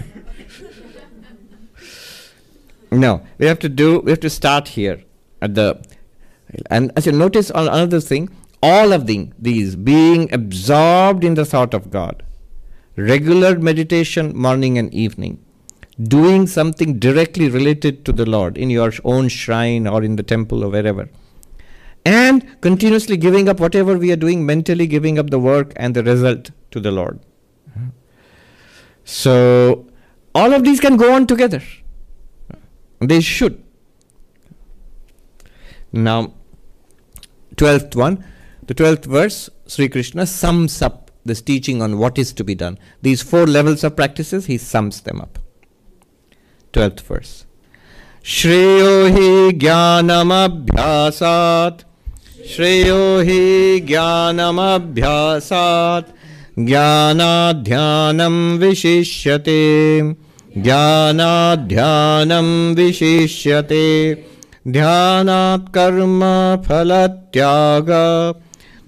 [2.90, 5.02] no, we have to do, we have to start here
[5.42, 5.84] at the,
[6.70, 8.30] and as you notice on another thing,
[8.62, 12.22] all of the, these being absorbed in the thought of God,
[12.96, 15.44] regular meditation morning and evening,
[16.02, 20.64] doing something directly related to the Lord in your own shrine or in the temple
[20.64, 21.08] or wherever.
[22.04, 26.04] And continuously giving up whatever we are doing, mentally giving up the work and the
[26.04, 27.18] result to the Lord.
[29.04, 29.86] So,
[30.34, 31.62] all of these can go on together.
[33.00, 33.62] They should.
[35.92, 36.34] Now,
[37.55, 38.23] 12th one,
[38.65, 42.77] the 12th verse, Sri Krishna sums up this teaching on what is to be done.
[43.01, 45.39] These four levels of practices, he sums them up.
[46.73, 47.45] 12th verse.
[48.23, 50.19] श्रेयो हि ज्ञानमभ्यासात्
[52.49, 54.51] श्रेयो हि ज्ञानमभ्यासात्
[56.65, 59.61] ज्ञानाध्यानं विशिष्यते
[60.57, 63.85] ज्ञानाध्यानं विशिष्यते
[64.67, 66.21] ध्यानात् कर्म
[66.67, 67.89] फलत्याग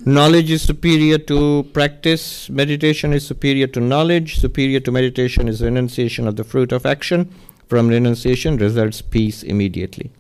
[0.08, 6.28] Knowledge is superior to practice, meditation is superior to knowledge, superior to meditation is renunciation
[6.28, 7.34] of the fruit of action.
[7.68, 10.12] From renunciation results peace immediately.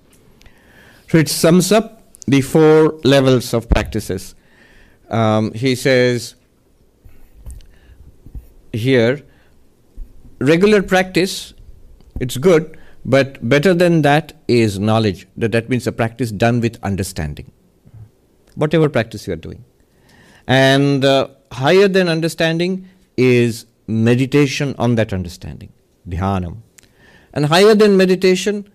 [1.07, 1.98] So it sums up
[2.30, 4.34] the four levels of practices.
[5.08, 6.36] Um, he says
[8.72, 9.22] here
[10.38, 11.54] regular practice,
[12.20, 15.26] it's good, but better than that is knowledge.
[15.36, 17.50] That, that means a practice done with understanding.
[18.54, 19.64] Whatever practice you are doing.
[20.46, 25.72] And uh, higher than understanding is meditation on that understanding,
[26.08, 26.58] dhyanam.
[27.32, 28.70] And higher than meditation,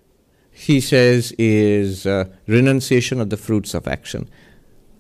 [0.58, 4.30] he says, is uh, renunciation of the fruits of action,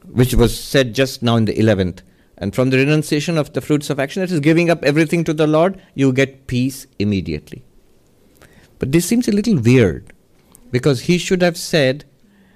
[0.05, 2.01] which was said just now in the 11th.
[2.37, 5.33] And from the renunciation of the fruits of action, that is giving up everything to
[5.33, 7.63] the Lord, you get peace immediately.
[8.79, 10.11] But this seems a little weird
[10.71, 12.03] because he should have said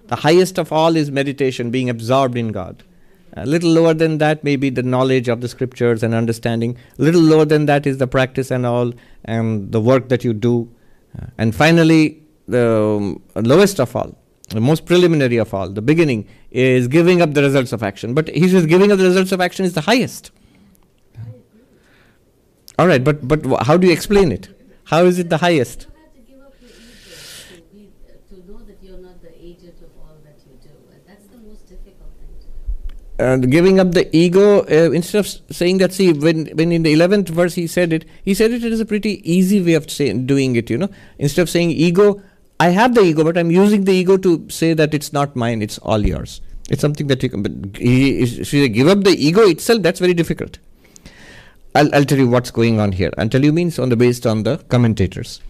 [0.07, 2.83] the highest of all is meditation, being absorbed in God.
[3.31, 6.75] A little lower than that, may be the knowledge of the scriptures and understanding.
[6.97, 8.91] A little lower than that is the practice and all,
[9.23, 10.69] and the work that you do.
[11.37, 14.17] And finally, the um, lowest of all,
[14.49, 18.13] the most preliminary of all, the beginning, is giving up the results of action.
[18.13, 20.31] But he says giving up the results of action is the highest.
[22.77, 24.49] All right, but, but how do you explain it?
[24.85, 25.87] How is it the highest?
[33.19, 36.93] And giving up the ego uh, instead of saying that see when when in the
[36.93, 40.13] 11th verse he said it he said it is a pretty easy way of say,
[40.13, 42.21] doing it you know instead of saying ego
[42.59, 45.61] I have the ego, but I'm using the ego to say that it's not mine,
[45.61, 46.41] it's all yours.
[46.69, 50.13] It's something that you can, but if you give up the ego itself, that's very
[50.13, 50.59] difficult.
[51.73, 53.11] I'll, I'll tell you what's going on here.
[53.17, 55.41] I'll tell you means on the based on the commentators.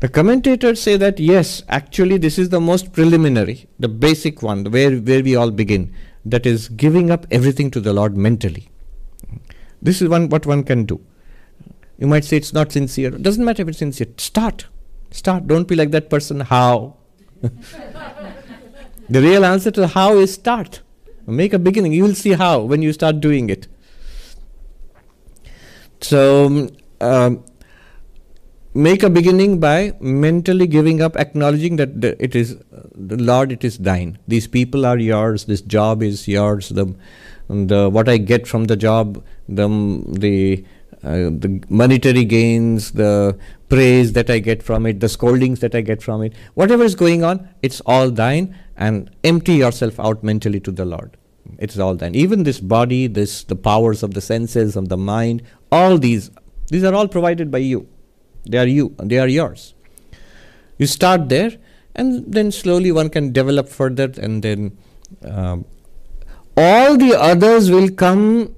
[0.00, 4.96] The commentators say that yes, actually this is the most preliminary, the basic one, where,
[4.96, 5.94] where we all begin.
[6.24, 8.68] That is giving up everything to the Lord mentally.
[9.80, 11.00] This is one what one can do.
[11.98, 13.14] You might say it's not sincere.
[13.14, 14.06] It doesn't matter if it's sincere.
[14.18, 14.66] Start.
[15.12, 15.46] Start.
[15.46, 16.40] Don't be like that person.
[16.40, 16.96] How?
[17.42, 20.80] the real answer to how is start.
[21.26, 21.92] Make a beginning.
[21.92, 23.68] You will see how when you start doing it.
[26.00, 26.68] So,
[27.00, 27.44] um,
[28.74, 32.56] make a beginning by mentally giving up, acknowledging that the, it is
[32.94, 34.18] the Lord, it is thine.
[34.26, 35.44] These people are yours.
[35.44, 36.70] This job is yours.
[36.70, 36.94] The,
[37.48, 39.68] the what I get from the job, the
[40.08, 40.64] the
[41.02, 43.36] the monetary gains, the
[43.68, 46.94] praise that I get from it, the scoldings that I get from it, whatever is
[46.94, 51.16] going on, it's all thine, and empty yourself out mentally to the Lord.
[51.58, 52.14] It's all thine.
[52.14, 56.30] Even this body, this the powers of the senses, of the mind, all these,
[56.68, 57.88] these are all provided by you.
[58.48, 59.74] They are you, they are yours.
[60.78, 61.52] You start there,
[61.94, 64.78] and then slowly one can develop further, and then
[65.30, 65.66] Um,
[66.56, 68.54] all the others will come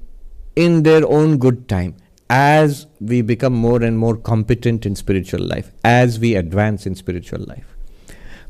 [0.64, 1.96] in their own good time
[2.30, 7.40] as we become more and more competent in spiritual life, as we advance in spiritual
[7.40, 7.76] life.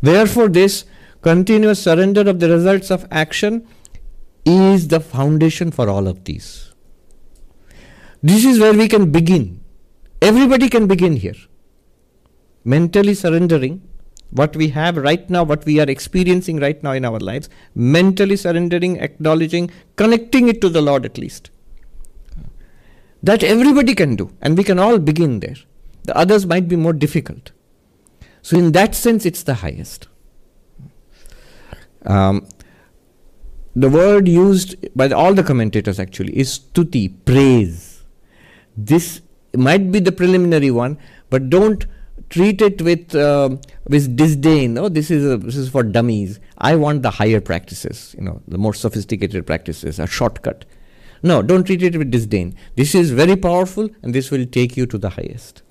[0.01, 0.85] Therefore, this
[1.23, 3.67] continuous surrender of the results of action
[4.45, 6.73] is the foundation for all of these.
[8.23, 9.61] This is where we can begin.
[10.23, 11.35] Everybody can begin here.
[12.65, 13.83] Mentally surrendering
[14.31, 18.37] what we have right now, what we are experiencing right now in our lives, mentally
[18.37, 21.51] surrendering, acknowledging, connecting it to the Lord at least.
[23.25, 25.57] That everybody can do, and we can all begin there.
[26.03, 27.53] The others might be more difficult.
[28.43, 30.09] So, in that sense, it's the highest.
[32.05, 32.47] Um,
[33.75, 38.05] the word used by the, all the commentators actually is stuti, praise.
[38.77, 39.23] This
[39.57, 40.99] might be the preliminary one,
[41.31, 41.87] but don't
[42.29, 43.57] treat it with uh,
[43.89, 44.77] with disdain.
[44.77, 46.41] Oh, this is a, this is for dummies.
[46.59, 48.15] I want the higher practices.
[48.19, 50.67] You know, the more sophisticated practices, a shortcut.
[51.25, 52.55] No, don't treat it with disdain.
[52.77, 55.63] This is very powerful, and this will take you to the highest.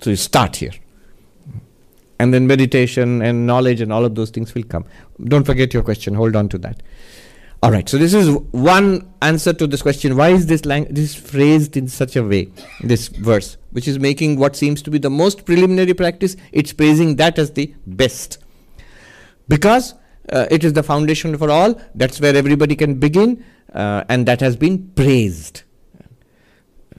[0.00, 0.70] So you start here,
[2.18, 4.84] and then meditation and knowledge and all of those things will come.
[5.24, 6.14] Don't forget your question.
[6.14, 6.80] Hold on to that.
[7.60, 7.88] All right.
[7.88, 10.16] So this is one answer to this question.
[10.16, 12.50] Why is this lang- this phrased in such a way?
[12.82, 17.16] This verse, which is making what seems to be the most preliminary practice, it's praising
[17.16, 18.38] that as the best,
[19.48, 19.94] because
[20.30, 21.74] uh, it is the foundation for all.
[21.94, 23.44] That's where everybody can begin,
[23.74, 25.62] and that has been praised.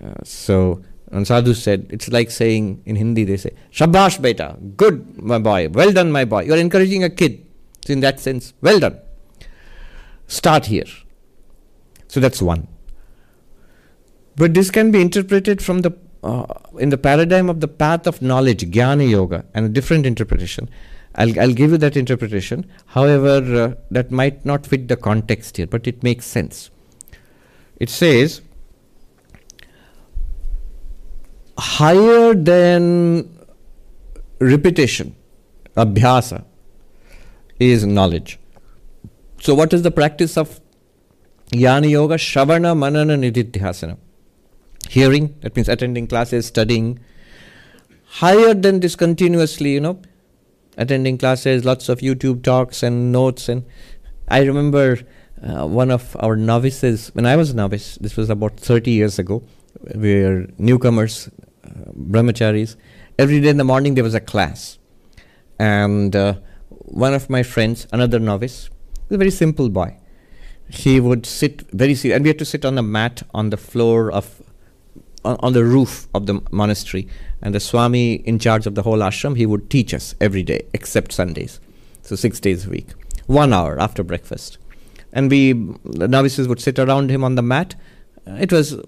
[0.04, 0.84] Uh, so.
[1.12, 5.70] And Sadhu said, it's like saying in Hindi, they say, Shabash beta, good my boy,
[5.70, 6.44] well done my boy.
[6.44, 7.46] You're encouraging a kid.
[7.86, 9.00] So in that sense, well done.
[10.28, 10.88] Start here.
[12.08, 12.68] So that's one.
[14.36, 16.46] But this can be interpreted from the uh,
[16.80, 20.70] in the paradigm of the path of knowledge, jnana yoga, and a different interpretation.
[21.16, 22.70] I'll, I'll give you that interpretation.
[22.88, 26.70] However, uh, that might not fit the context here, but it makes sense.
[27.80, 28.42] It says,
[31.58, 33.38] higher than
[34.40, 35.16] repetition,
[35.76, 36.44] abhyasa,
[37.60, 38.40] is knowledge.
[39.40, 40.60] So, what is the practice of
[41.52, 42.16] Jnana Yoga?
[42.16, 43.98] Shravana, Manana, Nididhyasana.
[44.90, 47.00] Hearing, that means attending classes, studying.
[48.06, 50.02] Higher than this, continuously, you know,
[50.78, 53.50] attending classes, lots of YouTube talks and notes.
[53.50, 53.66] And
[54.28, 55.00] I remember
[55.44, 59.20] uh, one of our novices, when I was a novice, this was about 30 years
[59.20, 59.44] ago,
[59.94, 61.30] we were newcomers,
[61.64, 62.76] uh, brahmacharis.
[63.20, 64.80] Every day in the morning there was a class.
[65.60, 66.36] And uh,
[66.70, 68.70] one of my friends, another novice,
[69.10, 69.98] a very simple boy.
[70.70, 74.12] He would sit very and we had to sit on a mat on the floor
[74.12, 74.42] of,
[75.26, 77.08] on, on the roof of the monastery.
[77.42, 80.62] And the Swami, in charge of the whole ashram, he would teach us every day
[80.74, 81.60] except Sundays.
[82.02, 82.88] So six days a week,
[83.28, 84.58] one hour after breakfast.
[85.12, 87.76] And we, the novices would sit around him on the mat.
[88.28, 88.80] Uh, it was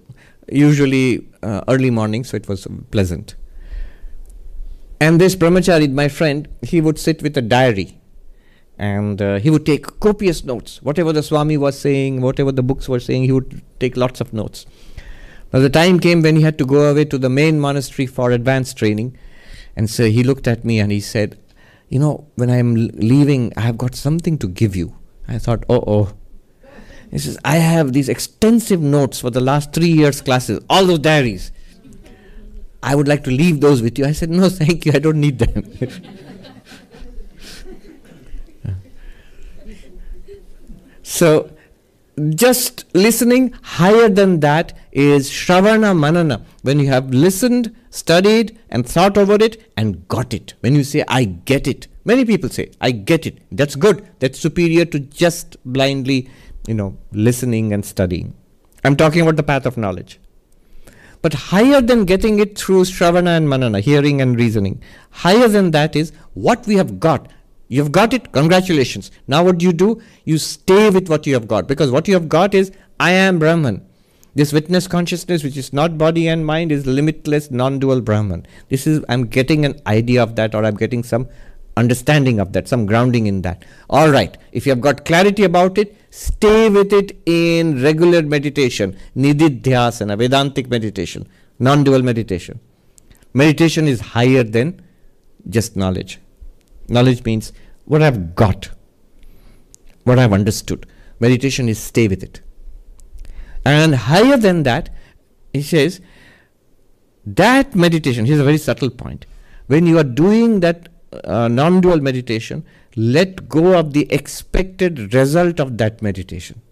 [0.50, 3.34] usually uh, early morning, so it was pleasant.
[5.00, 7.98] And this brahmachari, my friend, he would sit with a diary
[8.78, 10.82] and uh, he would take copious notes.
[10.82, 14.32] Whatever the Swami was saying, whatever the books were saying, he would take lots of
[14.32, 14.66] notes.
[15.52, 18.30] Now, the time came when he had to go away to the main monastery for
[18.30, 19.16] advanced training.
[19.76, 21.38] And so he looked at me and he said,
[21.88, 24.96] You know, when I'm leaving, I have got something to give you.
[25.26, 26.12] I thought, Oh, oh.
[27.10, 30.98] He says, I have these extensive notes for the last three years' classes, all those
[30.98, 31.52] diaries.
[32.82, 34.04] I would like to leave those with you.
[34.04, 35.64] I said, No, thank you, I don't need them.
[41.08, 41.50] So,
[42.34, 46.44] just listening higher than that is Shravana Manana.
[46.62, 50.54] When you have listened, studied, and thought over it and got it.
[50.58, 51.86] When you say, I get it.
[52.04, 53.38] Many people say, I get it.
[53.52, 54.04] That's good.
[54.18, 56.28] That's superior to just blindly,
[56.66, 58.34] you know, listening and studying.
[58.82, 60.18] I'm talking about the path of knowledge.
[61.22, 65.94] But higher than getting it through Shravana and Manana, hearing and reasoning, higher than that
[65.94, 67.30] is what we have got.
[67.68, 69.12] You've got it, congratulations.
[69.28, 70.02] Now, what do you do?
[70.24, 73.38] You stay with what you have got because what you have got is I am
[73.38, 73.87] Brahman.
[74.38, 78.46] This witness consciousness, which is not body and mind, is limitless, non dual Brahman.
[78.68, 81.26] This is, I'm getting an idea of that or I'm getting some
[81.76, 83.64] understanding of that, some grounding in that.
[83.90, 88.96] All right, if you have got clarity about it, stay with it in regular meditation,
[89.16, 91.26] nididhyasana, Vedantic meditation,
[91.58, 92.60] non dual meditation.
[93.34, 94.80] Meditation is higher than
[95.50, 96.20] just knowledge.
[96.86, 97.52] Knowledge means
[97.86, 98.70] what I've got,
[100.04, 100.86] what I've understood.
[101.18, 102.40] Meditation is stay with it.
[103.64, 104.90] And higher than that,
[105.52, 106.00] he says,
[107.26, 109.26] that meditation, here's a very subtle point.
[109.66, 110.88] When you are doing that
[111.24, 112.64] uh, non dual meditation,
[112.96, 116.62] let go of the expected result of that meditation.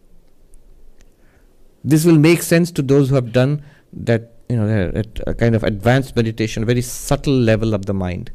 [1.85, 3.63] This will make sense to those who have done
[3.93, 7.95] that, you know, at a kind of advanced meditation, a very subtle level of the
[7.95, 8.31] mind,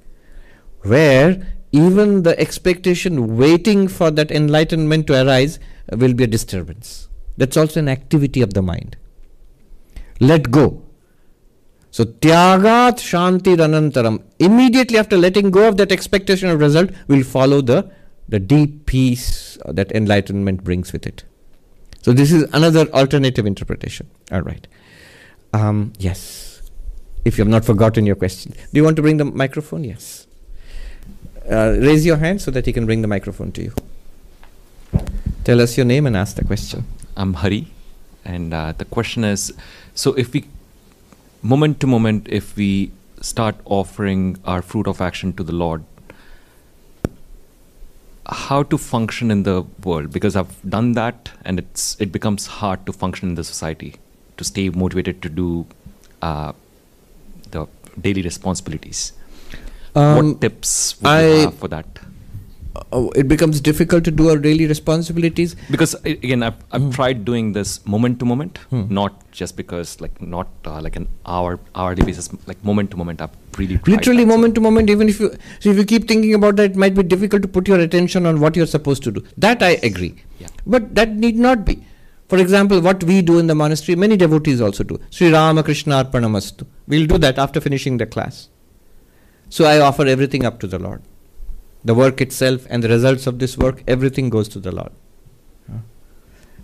[0.83, 5.59] where even the expectation waiting for that enlightenment to arise
[5.91, 7.09] will be a disturbance.
[7.37, 8.97] That's also an activity of the mind.
[10.19, 10.83] Let go.
[11.91, 14.23] So tyagat shanti anantaram.
[14.39, 17.91] Immediately after letting go of that expectation of result, will follow the,
[18.29, 21.23] the deep peace that enlightenment brings with it.
[22.01, 24.09] So this is another alternative interpretation.
[24.31, 24.67] All right.
[25.53, 26.61] Um, yes.
[27.25, 28.53] If you have not forgotten your question.
[28.53, 29.83] Do you want to bring the microphone?
[29.83, 30.25] Yes.
[31.49, 33.73] Uh, raise your hand so that he can bring the microphone to you.
[35.43, 36.85] Tell us your name and ask the question.
[37.17, 37.67] I'm Hari,
[38.25, 39.53] and uh, the question is
[39.93, 40.45] so if we,
[41.41, 42.91] moment to moment, if we
[43.21, 45.83] start offering our fruit of action to the Lord,
[48.27, 50.11] how to function in the world?
[50.11, 53.95] Because I've done that, and it's it becomes hard to function in the society,
[54.37, 55.65] to stay motivated to do
[56.21, 56.53] uh,
[57.51, 57.67] the
[57.99, 59.13] daily responsibilities.
[59.95, 61.85] Um, what tips would I- you have for that?
[62.91, 65.55] Oh, it becomes difficult to do our daily responsibilities.
[65.75, 66.91] because again i've, I've Hmm.
[66.97, 68.83] tried doing this moment to moment Hmm.
[68.99, 73.21] not just because like not uh, like an hour hourly basis like moment to moment
[73.27, 74.89] i've really Literally, moment to moment.
[74.89, 75.27] Even if you
[75.59, 78.25] so if you keep thinking about that, it might be difficult to put your attention
[78.29, 79.23] on what you're supposed to do.
[79.45, 80.13] That I agree.
[80.39, 80.47] Yeah.
[80.75, 81.75] But that need not be.
[82.29, 84.99] For example, what we do in the monastery, many devotees also do.
[85.09, 86.65] Sri Ramakrishna Arpanamastu.
[86.87, 88.47] We'll do that after finishing the class.
[89.49, 91.01] So I offer everything up to the Lord.
[91.83, 94.91] The work itself and the results of this work, everything goes to the Lord.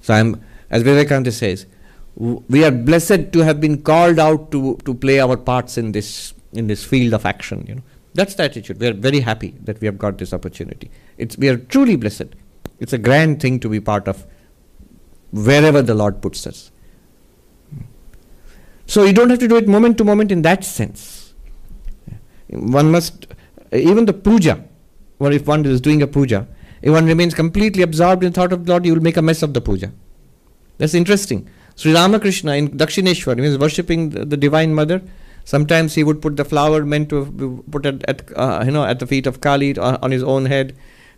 [0.01, 1.65] So I'm, as Vivekananda says,
[2.17, 5.91] w- we are blessed to have been called out to, to play our parts in
[5.91, 7.65] this in this field of action.
[7.67, 7.81] You know,
[8.13, 8.79] that's the attitude.
[8.79, 10.89] We are very happy that we have got this opportunity.
[11.17, 12.27] It's we are truly blessed.
[12.79, 14.25] It's a grand thing to be part of
[15.31, 16.71] wherever the Lord puts us.
[18.85, 21.33] So you don't have to do it moment to moment in that sense.
[22.47, 23.27] One must,
[23.73, 24.63] even the puja,
[25.19, 26.47] or if one is doing a puja,
[26.81, 29.41] if one remains completely absorbed in thought of the Lord, you will make a mess
[29.41, 29.91] of the puja.
[30.77, 31.49] That's interesting.
[31.75, 35.01] Sri Ramakrishna in Dakshineshwar, he was worshipping the, the Divine Mother,
[35.47, 38.99] sometimes he would put the flower meant to put at, at uh, you know at
[38.99, 40.75] the feet of Kali on, on his own head.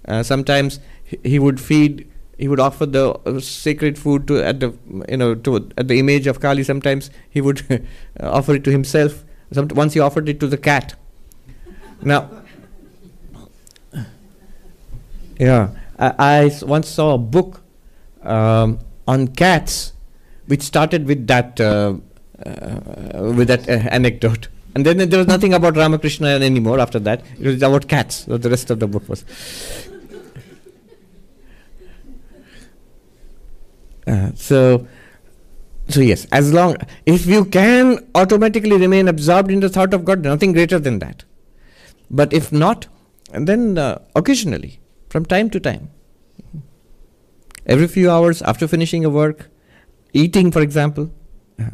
[0.07, 0.79] Uh, sometimes
[1.23, 4.73] he, would feed, he would offer the uh, sacred food to at the
[5.09, 6.63] you know to at the image of Kali.
[6.63, 7.87] Sometimes he would
[8.19, 9.25] offer it to himself.
[9.51, 10.95] Some, once he offered it to the cat.
[12.01, 12.29] Now,
[15.39, 17.61] yeah, I, once saw a book
[18.23, 19.93] um, on cats,
[20.47, 21.95] which started with that uh,
[22.45, 27.23] uh, with that uh, anecdote, and then there was nothing about Ramakrishna anymore after that.
[27.39, 28.25] It was about cats.
[28.25, 29.25] So the rest of the book was.
[34.07, 34.87] Uh, so,
[35.87, 36.75] so yes, as long
[37.05, 41.23] if you can automatically remain absorbed in the thought of God, nothing greater than that.
[42.09, 42.87] But if not,
[43.31, 44.79] then uh, occasionally,
[45.09, 45.89] from time to time,
[47.65, 49.49] every few hours after finishing a work,
[50.13, 51.11] eating, for example,
[51.59, 51.69] uh,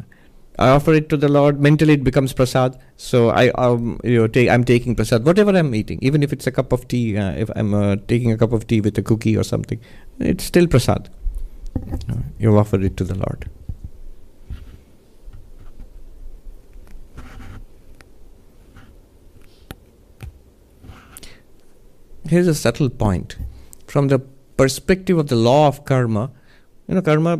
[0.58, 1.60] I offer it to the Lord.
[1.60, 2.78] Mentally, it becomes prasad.
[2.96, 6.46] So I, um, you know, take, I'm taking prasad, whatever I'm eating, even if it's
[6.46, 7.16] a cup of tea.
[7.16, 9.80] Uh, if I'm uh, taking a cup of tea with a cookie or something,
[10.18, 11.10] it's still prasad.
[12.10, 13.50] Uh, you offer it to the Lord.
[22.28, 23.36] Here's a subtle point.
[23.86, 24.18] From the
[24.56, 26.30] perspective of the law of karma,
[26.88, 27.38] you know, karma,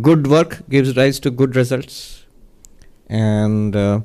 [0.00, 2.26] good work gives rise to good results,
[3.08, 4.00] and uh,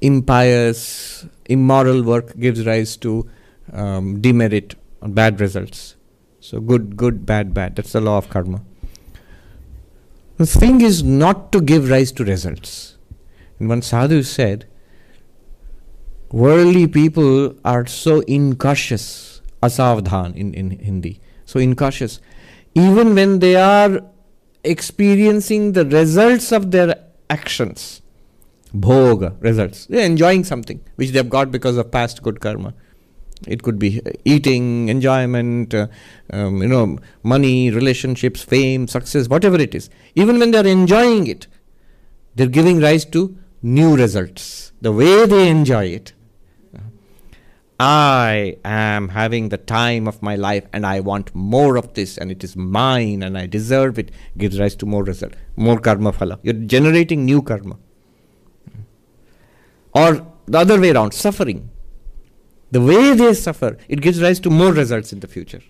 [0.00, 3.28] impious, immoral work gives rise to
[3.72, 5.96] um, demerit or bad results.
[6.40, 7.76] So, good, good, bad, bad.
[7.76, 8.62] That's the law of karma.
[10.38, 12.96] The thing is not to give rise to results.
[13.58, 14.67] And one sadhu said,
[16.30, 22.20] worldly people are so incautious, asavdhan in, in Hindi, so incautious.
[22.74, 24.00] Even when they are
[24.64, 26.94] experiencing the results of their
[27.30, 28.02] actions,
[28.74, 32.74] bhoga, results, they're enjoying something which they have got because of past good karma.
[33.46, 35.86] It could be eating, enjoyment, uh,
[36.32, 39.90] um, you know, money, relationships, fame, success, whatever it is.
[40.16, 41.46] Even when they are enjoying it,
[42.34, 44.72] they're giving rise to new results.
[44.80, 46.12] The way they enjoy it.
[47.80, 52.32] I am having the time of my life and I want more of this and
[52.32, 56.40] it is mine and I deserve it gives rise to more result, more karma phala.
[56.42, 57.78] You're generating new karma.
[59.94, 61.70] Or the other way around, suffering.
[62.70, 65.62] the way they suffer, it gives rise to more results in the future.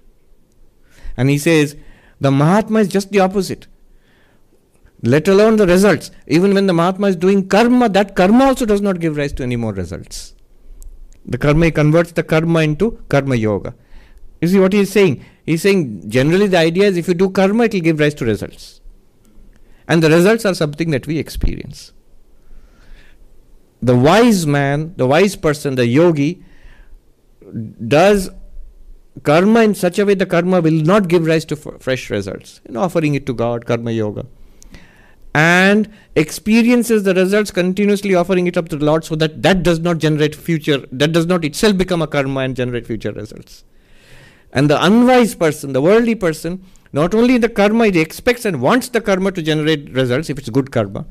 [1.16, 1.76] And he says,
[2.20, 3.66] the Mahatma is just the opposite.
[5.02, 6.11] Let alone the results.
[6.26, 9.44] Even when the Mahatma is doing karma, that karma also does not give rise to
[9.44, 10.34] any more results.
[11.28, 13.74] The karma he converts the karma into karma yoga.
[14.40, 15.24] You see what he is saying?
[15.44, 18.14] He is saying generally the idea is if you do karma, it will give rise
[18.14, 18.80] to results.
[19.86, 21.92] And the results are something that we experience.
[23.82, 26.42] The wise man, the wise person, the yogi,
[27.86, 28.30] does
[29.22, 32.60] karma in such a way the karma will not give rise to f- fresh results.
[32.64, 34.26] In offering it to God, karma yoga.
[35.41, 39.78] And experiences the results continuously offering it up to the Lord so that that does
[39.78, 43.62] not generate future, that does not itself become a karma and generate future results.
[44.53, 48.89] And the unwise person, the worldly person, not only the karma, he expects and wants
[48.89, 51.07] the karma to generate results if it's good karma.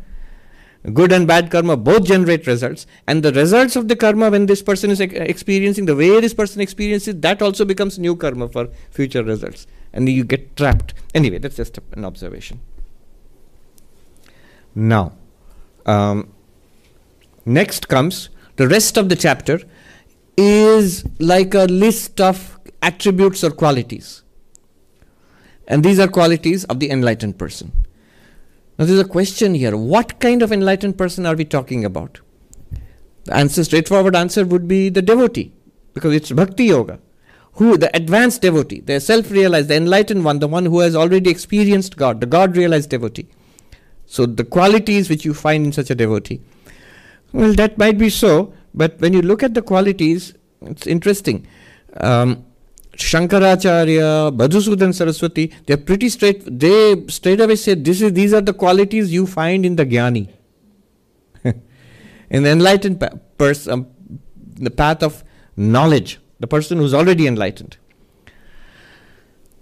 [0.93, 4.61] Good and bad karma both generate results, and the results of the karma when this
[4.61, 9.23] person is experiencing, the way this person experiences, that also becomes new karma for future
[9.23, 10.93] results, and you get trapped.
[11.13, 12.59] Anyway, that's just an observation.
[14.77, 15.13] Now,
[15.87, 16.31] um,
[17.43, 19.59] next comes the rest of the chapter
[20.37, 24.21] is like a list of attributes or qualities.
[25.67, 27.71] And these are qualities of the enlightened person.
[28.77, 32.19] Now, there's a question here what kind of enlightened person are we talking about?
[33.23, 35.53] The answer, straightforward answer would be the devotee,
[35.95, 36.99] because it's bhakti yoga.
[37.53, 41.31] Who, the advanced devotee, the self realized, the enlightened one, the one who has already
[41.31, 43.27] experienced God, the God realized devotee.
[44.07, 46.41] So, the qualities which you find in such a devotee.
[47.33, 51.45] Well, that might be so, but when you look at the qualities, it's interesting.
[51.97, 52.45] Um,
[52.97, 56.43] Shankaracharya, Madhusudan Saraswati, they're pretty straight.
[56.59, 60.29] They straight away say this is these are the qualities you find in the jnani,
[61.43, 63.03] in the enlightened
[63.37, 63.87] person, um,
[64.55, 65.23] the path of
[65.55, 67.77] knowledge, the person who's already enlightened.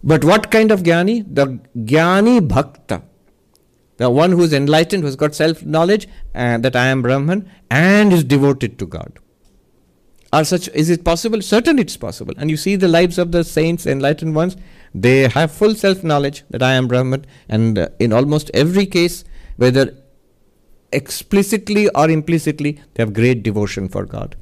[0.03, 1.25] But what kind of jnani?
[1.27, 3.01] The jnani bhakta,
[3.97, 7.49] the one who is enlightened, who has got self knowledge, and that I am Brahman,
[7.69, 9.19] and is devoted to God.
[10.33, 11.41] Are such is it possible?
[11.41, 12.33] Certainly it's possible.
[12.37, 14.57] And you see the lives of the saints, enlightened ones,
[14.93, 19.23] they have full self knowledge that I am Brahman, and uh, in almost every case,
[19.57, 19.93] whether
[20.91, 24.35] explicitly or implicitly, they have great devotion for God.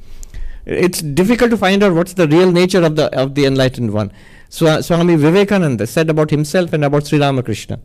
[0.66, 4.12] It's difficult to find out what's the real nature of the of the enlightened one.
[4.49, 7.80] Swami Vivekananda said about himself and about Sri Ramakrishna.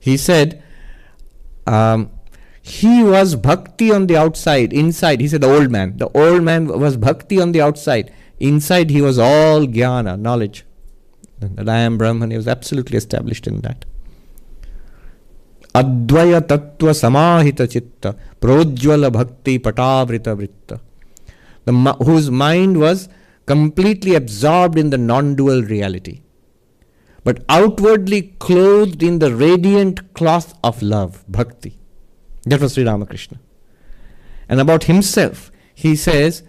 [0.00, 0.62] He said,
[1.68, 2.10] um,
[2.62, 5.20] he was bhakti on the outside, inside.
[5.20, 5.96] He said the old man.
[5.96, 8.12] The old man was bhakti on the outside.
[8.40, 10.64] Inside he was all jnana, knowledge.
[11.40, 12.30] That I am Brahman.
[12.30, 13.84] He was absolutely established in that.
[15.74, 20.80] Advaya tattva samahita chitta projwala bhakti patavrita vritta.
[21.64, 23.08] The, whose mind was
[23.46, 26.22] completely absorbed in the non-dual reality
[27.28, 31.76] but outwardly clothed in the radiant cloth of love, bhakti.
[32.44, 33.38] That was Sri Ramakrishna.
[34.48, 36.42] And about himself, he says,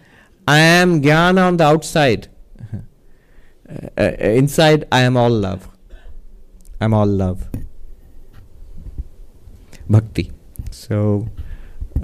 [0.47, 2.30] I am jnana on the outside.
[2.71, 5.67] Uh, uh, inside, I am all love.
[6.80, 7.49] I'm all love.
[9.89, 10.32] Bhakti.
[10.71, 11.27] So,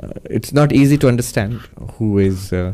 [0.03, 1.61] uh, it's not easy to understand
[1.93, 2.73] who is uh,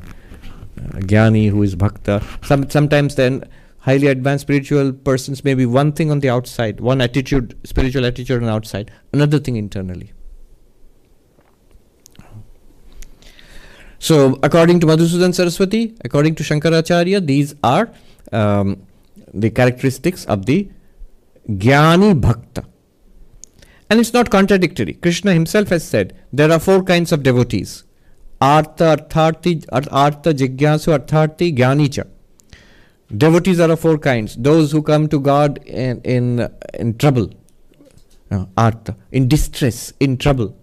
[0.79, 2.23] uh jnani, who is bhakta.
[2.41, 3.43] Some, sometimes then
[3.82, 8.38] highly advanced spiritual persons may be one thing on the outside, one attitude, spiritual attitude
[8.38, 10.13] on the outside, another thing internally.
[13.99, 17.91] So, according to Madhusudan Saraswati, according to Shankaracharya, these are
[18.32, 18.88] um,
[19.34, 20.69] the characteristics of the
[21.47, 22.65] Jnani Bhakta.
[23.89, 24.93] And it's not contradictory.
[24.93, 27.84] Krishna himself has said there are four kinds of devotees
[28.39, 32.07] Artha, Artharthi, Artha, Jigyasu, Artharthi, Jnanicha.
[33.16, 37.30] Devotees are of four kinds those who come to God in, in, in trouble,
[38.30, 40.57] uh, Artha, in distress, in trouble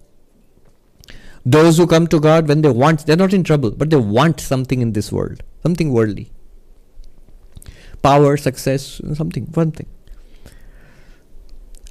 [1.49, 4.39] those who come to God when they want, they're not in trouble, but they want
[4.39, 6.31] something in this world, something worldly.
[8.03, 9.87] Power, success, something, one thing.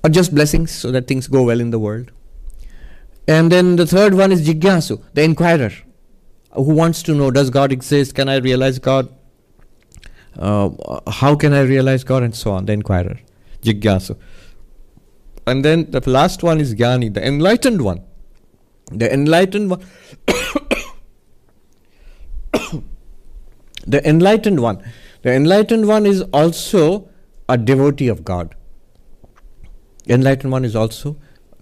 [0.04, 2.12] Or just blessings so that things go well in the world.
[3.28, 5.74] And then the third one is Jigyasu, the inquirer,
[6.54, 8.14] who wants to know does God exist?
[8.14, 9.10] Can I realize God?
[10.38, 12.24] Uh, how can I realize God?
[12.24, 13.20] And so on, the inquirer,
[13.62, 14.18] Jigyasu.
[15.46, 18.04] And then the last one is Jnani, the enlightened one
[18.92, 19.82] the enlightened one,
[23.86, 24.82] the enlightened one,
[25.24, 27.10] the enlightened one is also
[27.50, 28.56] a devotee of God.
[30.08, 31.18] Enlightened one is also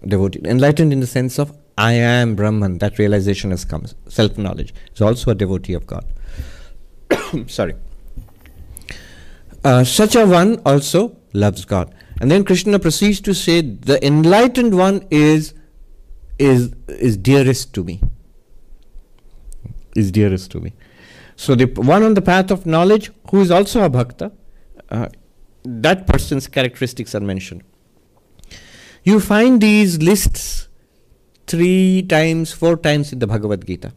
[0.06, 0.40] devotee.
[0.44, 3.86] Enlightened in the sense of I am Brahman, that realization has come.
[4.08, 6.04] Self knowledge is also a devotee of God.
[7.48, 7.74] Sorry.
[9.66, 11.94] Uh, such a one also loves God.
[12.20, 15.54] And then Krishna proceeds to say, the enlightened one is
[16.38, 18.00] is is dearest to me.
[19.94, 20.72] Is dearest to me.
[21.36, 24.32] So the one on the path of knowledge, who is also a bhakta,
[24.90, 25.08] uh,
[25.64, 27.62] that person's characteristics are mentioned.
[29.04, 30.68] You find these lists
[31.46, 33.92] three times, four times in the Bhagavad Gita.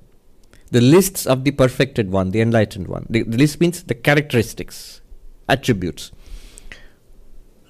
[0.72, 3.06] The lists of the perfected one, the enlightened one.
[3.10, 5.02] The, the list means the characteristics,
[5.50, 6.12] attributes.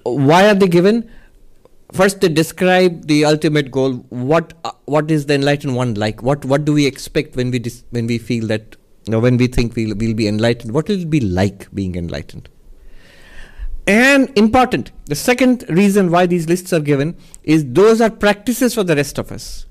[0.04, 1.10] Why are they given?
[1.92, 3.94] First, they describe the ultimate goal.
[4.10, 6.22] What uh, what is the enlightened one like?
[6.22, 8.76] What what do we expect when we dis- when we feel that
[9.06, 10.72] you know, when we think we'll, we'll be enlightened?
[10.72, 12.48] What will it be like being enlightened?
[13.86, 18.84] And important, the second reason why these lists are given is those are practices for
[18.84, 19.66] the rest of us.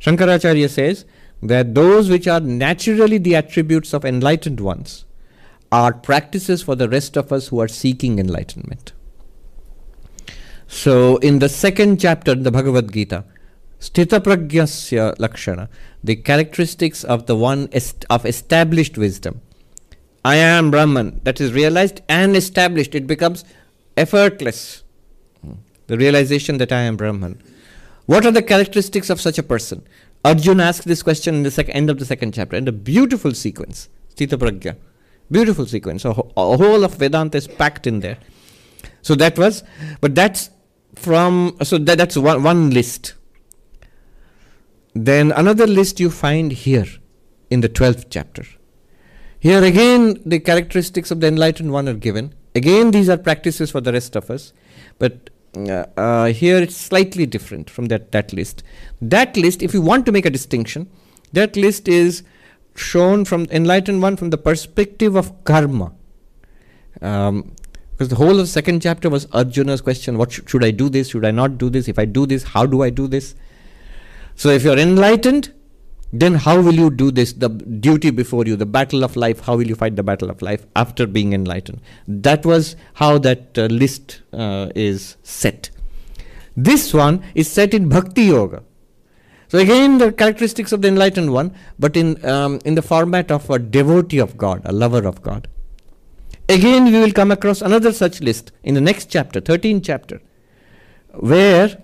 [0.00, 1.04] Shankaracharya says
[1.42, 5.04] that those which are naturally the attributes of enlightened ones
[5.70, 8.92] are practices for the rest of us who are seeking enlightenment.
[10.66, 13.24] So, in the second chapter in the Bhagavad Gita,
[13.80, 15.68] Sthitapragyasya Lakshana,
[16.02, 19.40] the characteristics of the one est- of established wisdom,
[20.24, 23.44] I am Brahman, that is realized and established, it becomes
[23.96, 24.82] effortless.
[25.42, 25.52] Hmm.
[25.86, 27.42] The realization that I am Brahman.
[28.06, 29.86] What are the characteristics of such a person?
[30.24, 33.34] Arjuna asks this question in the sec- end of the second chapter, in a beautiful
[33.34, 34.76] sequence, Sthita Pragya.
[35.34, 36.04] Beautiful sequence.
[36.04, 38.18] A, whole of Vedanta is packed in there.
[39.02, 39.64] So that was,
[40.00, 40.48] but that's
[40.94, 43.14] from, so that, that's one, one list.
[44.94, 46.86] Then another list you find here
[47.50, 48.44] in the 12th chapter.
[49.40, 52.32] Here again, the characteristics of the enlightened one are given.
[52.54, 54.52] Again, these are practices for the rest of us.
[55.00, 58.62] But uh, uh, here it's slightly different from that, that list.
[59.02, 60.88] That list, if you want to make a distinction,
[61.32, 62.22] that list is
[62.74, 65.92] shown from enlightened one from the perspective of karma.
[67.00, 67.54] Um,
[67.92, 71.10] because the whole of second chapter was Arjuna's question what sh- should I do this?
[71.10, 71.86] Should I not do this?
[71.86, 73.36] If I do this, how do I do this?
[74.34, 75.52] So if you're enlightened,
[76.12, 77.32] then how will you do this?
[77.32, 80.42] The duty before you, the battle of life, how will you fight the battle of
[80.42, 81.80] life after being enlightened?
[82.08, 85.70] That was how that uh, list uh, is set.
[86.56, 88.62] This one is set in Bhakti Yoga.
[89.54, 93.48] So again, the characteristics of the enlightened one, but in um, in the format of
[93.48, 95.46] a devotee of God, a lover of God.
[96.48, 100.20] Again, we will come across another such list in the next chapter, 13th chapter,
[101.12, 101.80] where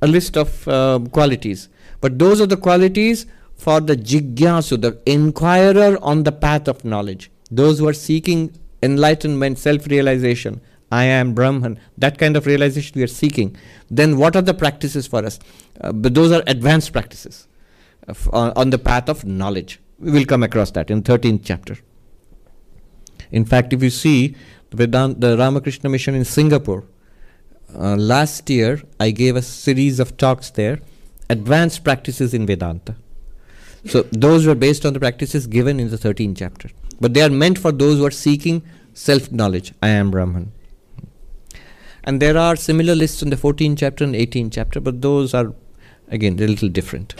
[0.00, 1.68] a list of uh, qualities.
[2.00, 7.28] But those are the qualities for the jigyasu, the inquirer on the path of knowledge.
[7.50, 10.60] Those who are seeking enlightenment, self realization.
[10.92, 13.56] I am Brahman, that kind of realization we are seeking.
[13.90, 15.40] Then, what are the practices for us?
[15.80, 17.46] Uh, but those are advanced practices
[18.06, 19.80] of, on, the path of knowledge.
[19.98, 21.76] We will come across that in 13th chapter.
[23.30, 24.36] In fact, if you see
[24.70, 26.84] the, Vedant, the Ramakrishna Mission in Singapore,
[27.74, 30.80] uh, last year I gave a series of talks there,
[31.28, 32.96] advanced practices in Vedanta.
[33.86, 36.70] So those were based on the practices given in the 13th chapter.
[37.00, 38.62] But they are meant for those who are seeking
[38.92, 39.72] self knowledge.
[39.82, 40.52] I am Brahman.
[42.04, 45.54] And there are similar lists in the 14th chapter and 18th chapter, but those are,
[46.10, 47.14] again, a little different.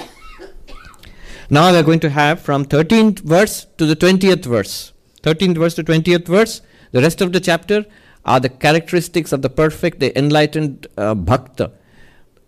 [1.48, 4.92] Now we are going to have from 13th verse to the 20th verse.
[5.22, 6.62] 13th verse to 20th verse,
[6.92, 7.84] the rest of the chapter
[8.24, 11.72] are the characteristics of the perfect, the enlightened uh, bhakta,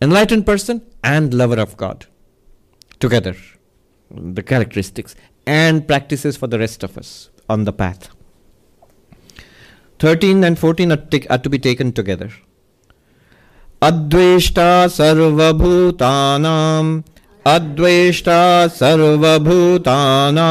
[0.00, 2.06] enlightened person and lover of God
[3.00, 3.34] together.
[4.10, 5.16] The characteristics
[5.46, 8.10] and practices for the rest of us on the path.
[9.98, 12.30] 13 and 14 are, ta- are to be taken together.
[13.88, 16.90] अद्वेष्टा सर्वभूतानाम्
[17.52, 18.42] अद्वेष्टा
[18.80, 20.42] सर्वभूतानां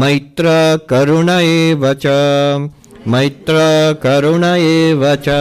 [0.00, 2.06] मैत्रकरुण एव च
[3.14, 5.36] मैत्रकरुण एव च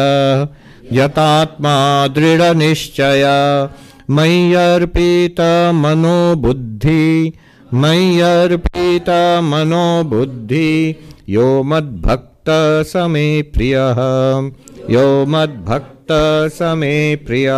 [0.91, 2.07] यतात्मा
[5.71, 7.33] मनोबुद्धि
[7.73, 9.09] मैयीत
[9.43, 10.95] मनोबुद्धि,
[11.29, 12.45] यो मद्भक्त
[12.87, 13.75] समे प्रिय।
[14.93, 16.07] यो मद्भक्त
[16.53, 17.49] समे प्रिय।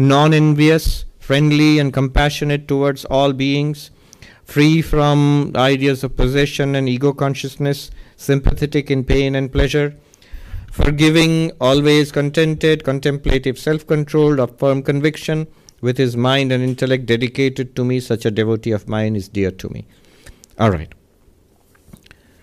[0.00, 3.90] Non envious friendly and compassionate towards all beings
[4.46, 9.96] free from ideas of possession and ego consciousness, sympathetic in pain and pleasure,
[10.70, 15.46] forgiving, always contented, contemplative, self-controlled, of firm conviction,
[15.80, 19.50] with his mind and intellect dedicated to me, such a devotee of mine is dear
[19.50, 19.86] to me.
[20.58, 20.94] All right.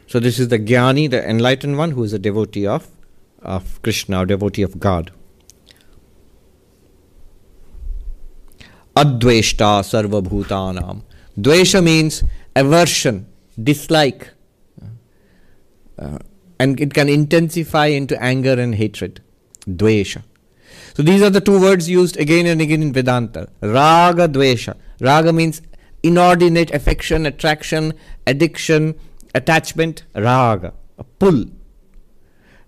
[0.07, 2.87] So this is the Jnani, the enlightened one, who is a devotee of,
[3.41, 5.11] of Krishna, a devotee of God.
[8.95, 11.01] Adveshta sarva bhutanam.
[11.37, 12.23] Dvesha means
[12.55, 13.27] aversion,
[13.61, 14.29] dislike.
[15.97, 16.17] Uh,
[16.59, 19.21] and it can intensify into anger and hatred.
[19.67, 20.23] Dvesha.
[20.95, 23.49] So these are the two words used again and again in Vedanta.
[23.61, 24.75] Raga, Dvesha.
[24.99, 25.61] Raga means
[26.03, 27.93] inordinate affection, attraction,
[28.27, 28.95] addiction,
[29.33, 30.03] attachment.
[30.15, 31.45] Raga, a pull.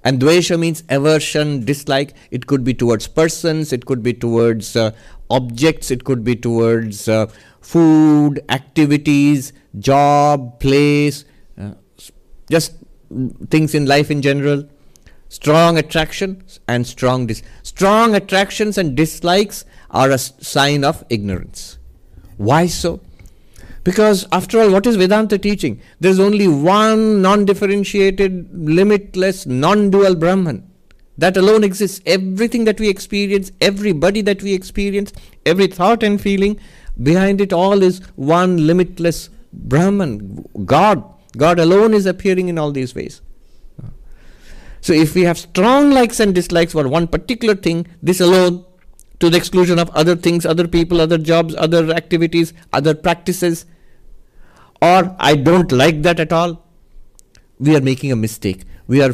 [0.04, 2.14] And Dvesha means aversion, dislike.
[2.32, 4.92] It could be towards persons, it could be towards uh,
[5.30, 7.28] objects, it could be towards uh,
[7.62, 11.26] food, activities, job, place,
[11.60, 11.72] uh,
[12.50, 12.76] just
[13.50, 14.68] things in life in general.
[15.30, 21.78] Strong attraction and strong dis- strong attractions and dislikes are a sign of ignorance.
[22.38, 23.02] Why so?
[23.84, 25.82] Because after all, what is Vedanta teaching?
[26.00, 30.70] There is only one non-differentiated, limitless, non-dual Brahman.
[31.18, 32.02] That alone exists.
[32.06, 35.14] Everything that we experience, everybody that we experience,
[35.46, 36.60] every thought and feeling,
[37.02, 41.04] behind it all is one limitless Brahman, God.
[41.38, 43.22] God alone is appearing in all these ways.
[44.82, 48.66] So if we have strong likes and dislikes for one particular thing, this alone,
[49.20, 53.66] to the exclusion of other things, other people, other jobs, other activities, other practices,
[54.82, 56.64] or I don't like that at all,
[57.58, 58.64] we are making a mistake.
[58.88, 59.14] We are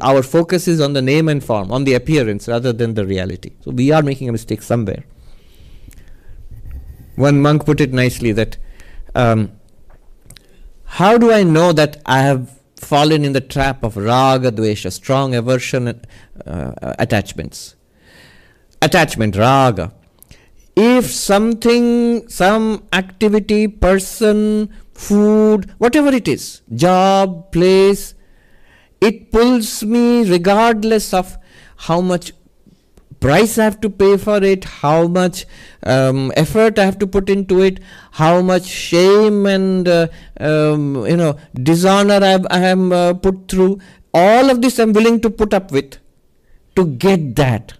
[0.00, 3.52] our focus is on the name and form, on the appearance rather than the reality.
[3.60, 5.04] So we are making a mistake somewhere.
[7.16, 8.56] One monk put it nicely that
[9.14, 9.52] um,
[10.84, 15.34] how do I know that I have fallen in the trap of raga dvesha, strong
[15.34, 15.88] aversion
[16.46, 17.76] uh, attachments?
[18.80, 19.92] Attachment, raga.
[20.76, 28.14] If something, some activity, person, food, whatever it is, job, place,
[29.00, 31.38] it pulls me regardless of
[31.76, 32.32] how much
[33.20, 35.46] price I have to pay for it, how much
[35.82, 37.80] um, effort I have to put into it,
[38.12, 43.78] how much shame and uh, um, you know dishonor I, I am uh, put through.
[44.12, 45.98] All of this I'm willing to put up with
[46.76, 47.74] to get that,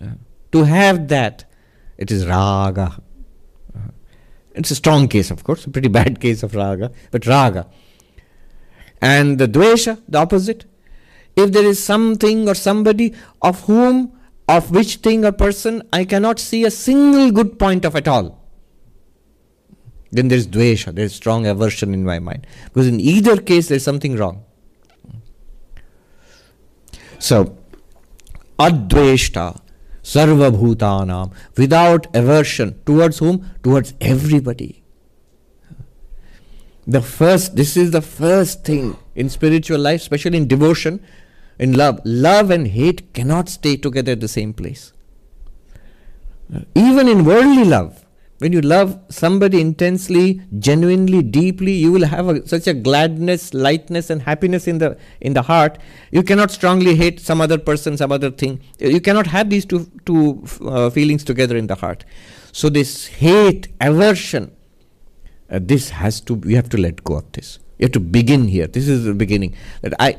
[0.00, 0.12] uh,
[0.52, 1.44] to have that.
[1.96, 3.00] It is raga.
[4.54, 7.66] It's a strong case, of course, a pretty bad case of raga, but raga.
[9.04, 10.64] And the dvesha, the opposite.
[11.36, 14.12] If there is something or somebody of whom
[14.48, 18.40] of which thing or person I cannot see a single good point of at all.
[20.10, 22.46] Then there is dvesha, there is strong aversion in my mind.
[22.66, 24.44] Because in either case there is something wrong.
[27.18, 27.58] So,
[28.58, 29.60] adveshta,
[30.02, 32.80] sarva bhutanam, without aversion.
[32.86, 33.50] Towards whom?
[33.62, 34.83] Towards everybody.
[36.86, 41.04] The first, this is the first thing in spiritual life, especially in devotion,
[41.58, 42.00] in love.
[42.04, 44.92] Love and hate cannot stay together at the same place.
[46.74, 48.04] Even in worldly love,
[48.38, 54.10] when you love somebody intensely, genuinely, deeply, you will have a, such a gladness, lightness,
[54.10, 55.78] and happiness in the in the heart.
[56.10, 58.60] You cannot strongly hate some other person, some other thing.
[58.78, 62.04] You cannot have these two two uh, feelings together in the heart.
[62.52, 64.54] So this hate, aversion,
[65.54, 66.34] uh, this has to.
[66.34, 67.58] We have to let go of this.
[67.78, 68.66] You have to begin here.
[68.66, 69.54] This is the beginning.
[69.82, 70.16] That I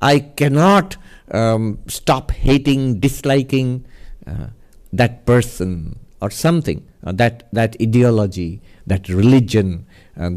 [0.00, 0.96] I cannot
[1.30, 3.86] um, stop hating, disliking
[4.26, 4.48] uh,
[4.92, 10.30] that person or something, uh, that, that ideology, that religion, uh,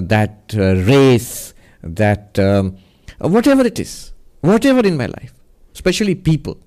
[0.00, 2.76] that uh, race, that um,
[3.18, 5.32] whatever it is, whatever in my life,
[5.74, 6.58] especially people,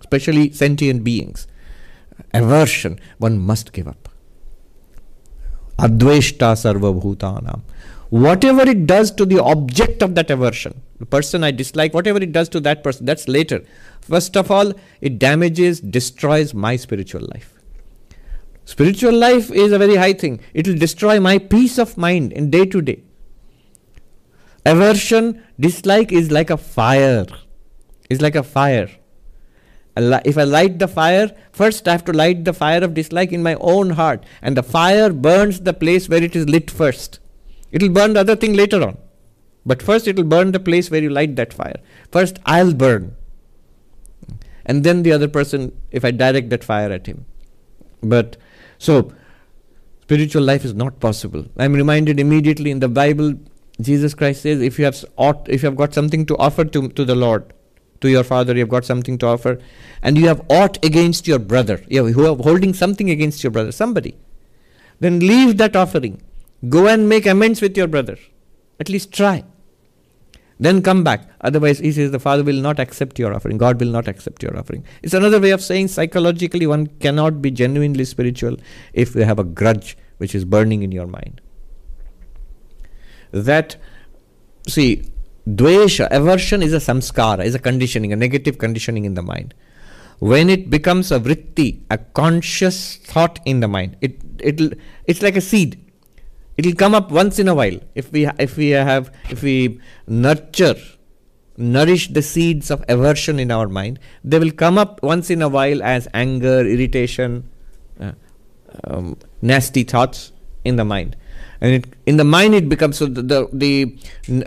[0.00, 1.46] especially sentient beings,
[2.32, 4.08] aversion, one must give up.
[5.78, 7.60] Adveshta sarva bhutanam
[8.10, 12.32] whatever it does to the object of that aversion, the person I dislike, whatever it
[12.32, 13.62] does to that person, that's later.
[14.00, 17.54] First of all, it damages, destroys my spiritual life.
[18.64, 20.40] Spiritual life is a very high thing.
[20.52, 23.02] It will destroy my peace of mind in day to day.
[24.66, 27.26] Aversion, dislike is like a fire.
[28.10, 28.90] Is like a fire.
[29.98, 33.42] If I light the fire, first I have to light the fire of dislike in
[33.42, 37.18] my own heart, and the fire burns the place where it is lit first.
[37.72, 38.96] It will burn the other thing later on.
[39.66, 41.80] But first, it will burn the place where you light that fire.
[42.10, 43.16] First, I'll burn.
[44.64, 47.26] And then the other person, if I direct that fire at him.
[48.02, 48.36] But
[48.78, 49.12] so,
[50.02, 51.44] spiritual life is not possible.
[51.58, 53.34] I'm reminded immediately in the Bible,
[53.80, 56.88] Jesus Christ says, if you have ought, if you have got something to offer to,
[56.88, 57.52] to the Lord,
[58.00, 59.58] to your father, you've got something to offer,
[60.02, 63.72] and you have aught against your brother, you have, are holding something against your brother,
[63.72, 64.16] somebody,
[65.00, 66.22] then leave that offering.
[66.68, 68.16] Go and make amends with your brother.
[68.80, 69.44] At least try.
[70.60, 71.28] Then come back.
[71.40, 73.58] Otherwise, he says the Father will not accept your offering.
[73.58, 74.84] God will not accept your offering.
[75.02, 78.56] It's another way of saying psychologically one cannot be genuinely spiritual
[78.92, 81.40] if you have a grudge which is burning in your mind.
[83.30, 83.76] That,
[84.66, 85.04] see,
[85.54, 89.54] dvesha, aversion is a samskara, is a conditioning, a negative conditioning in the mind.
[90.18, 94.70] When it becomes a vritti, a conscious thought in the mind, it, it'll,
[95.06, 95.84] it's like a seed.
[96.56, 97.78] It will come up once in a while.
[97.94, 100.74] If we if we have if we nurture
[101.58, 105.48] nourish the seeds of aversion in our mind they will come up once in a
[105.48, 107.48] while as anger irritation
[108.00, 108.12] uh,
[108.84, 110.32] um, nasty thoughts
[110.64, 111.16] in the mind
[111.60, 113.98] and it, in the mind it becomes so the, the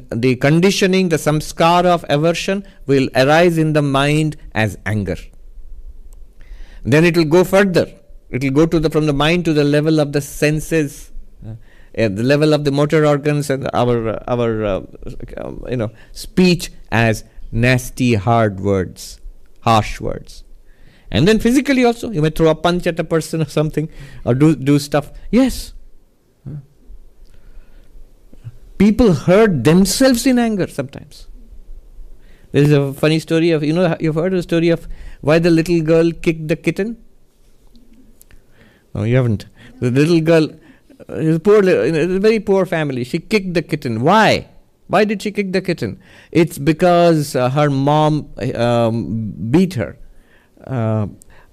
[0.10, 5.18] the conditioning the samskara of aversion will arise in the mind as anger.
[6.84, 7.94] Then it will go further.
[8.30, 11.12] It will go to the from the mind to the level of the senses.
[11.94, 14.82] At the level of the motor organs and our our uh,
[15.38, 19.20] um, you know speech as nasty hard words
[19.60, 20.46] harsh words.
[21.12, 23.90] And then physically also you may throw a punch at a person or something
[24.24, 25.12] or do do stuff.
[25.32, 25.74] Yes
[28.84, 31.28] people hurt themselves in anger sometimes
[32.52, 34.88] there is a funny story of you know you've heard the story of
[35.30, 36.90] why the little girl kicked the kitten
[38.94, 39.46] no you haven't
[39.80, 40.50] the little girl
[41.08, 43.04] a poor, a very poor family.
[43.04, 44.02] She kicked the kitten.
[44.02, 44.48] Why?
[44.88, 46.00] Why did she kick the kitten?
[46.32, 49.98] It's because uh, her mom um, beat her.
[50.66, 51.08] Uh,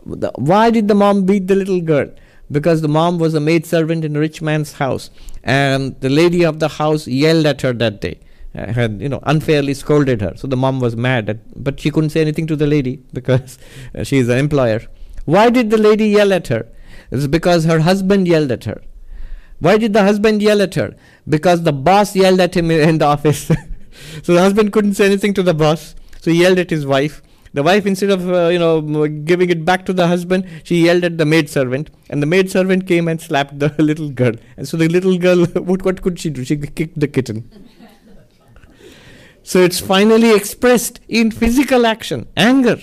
[0.05, 2.11] the, why did the mom beat the little girl?
[2.51, 5.11] Because the mom was a maid servant in a rich man's house,
[5.49, 8.21] and the lady of the house yelled at her that day.
[8.55, 11.31] Uh, had you know unfairly scolded her, so the mom was mad.
[11.31, 13.59] At, but she couldn't say anything to the lady because
[13.95, 14.81] uh, she is an employer.
[15.25, 16.67] Why did the lady yell at her?
[17.11, 18.83] It's because her husband yelled at her.
[19.61, 20.95] Why did the husband yell at her?
[21.29, 23.51] Because the boss yelled at him in the office.
[24.23, 27.23] so the husband couldn't say anything to the boss, so he yelled at his wife.
[27.55, 31.05] The wife, instead of uh, you know giving it back to the husband, she yelled
[31.05, 34.33] at the maid servant, and the maid servant came and slapped the little girl.
[34.57, 36.45] And so the little girl, what what could she do?
[36.45, 37.51] She kicked the kitten.
[39.43, 42.79] so it's finally expressed in physical action, anger.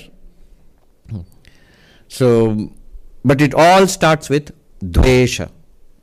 [2.08, 2.72] So,
[3.24, 5.50] but it all starts with dvesha.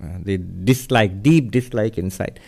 [0.03, 2.41] Uh, the dislike, deep dislike inside.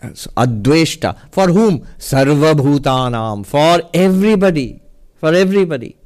[0.00, 1.16] Uh, so, adveshta.
[1.32, 1.80] For whom?
[1.98, 3.44] Sarva bhutanam.
[3.46, 4.80] For everybody.
[5.18, 5.96] For everybody.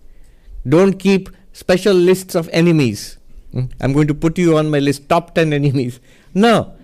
[0.68, 3.18] Don't keep special lists of enemies.
[3.52, 3.64] Hmm?
[3.80, 6.00] I'm going to put you on my list, top 10 enemies.
[6.34, 6.74] No.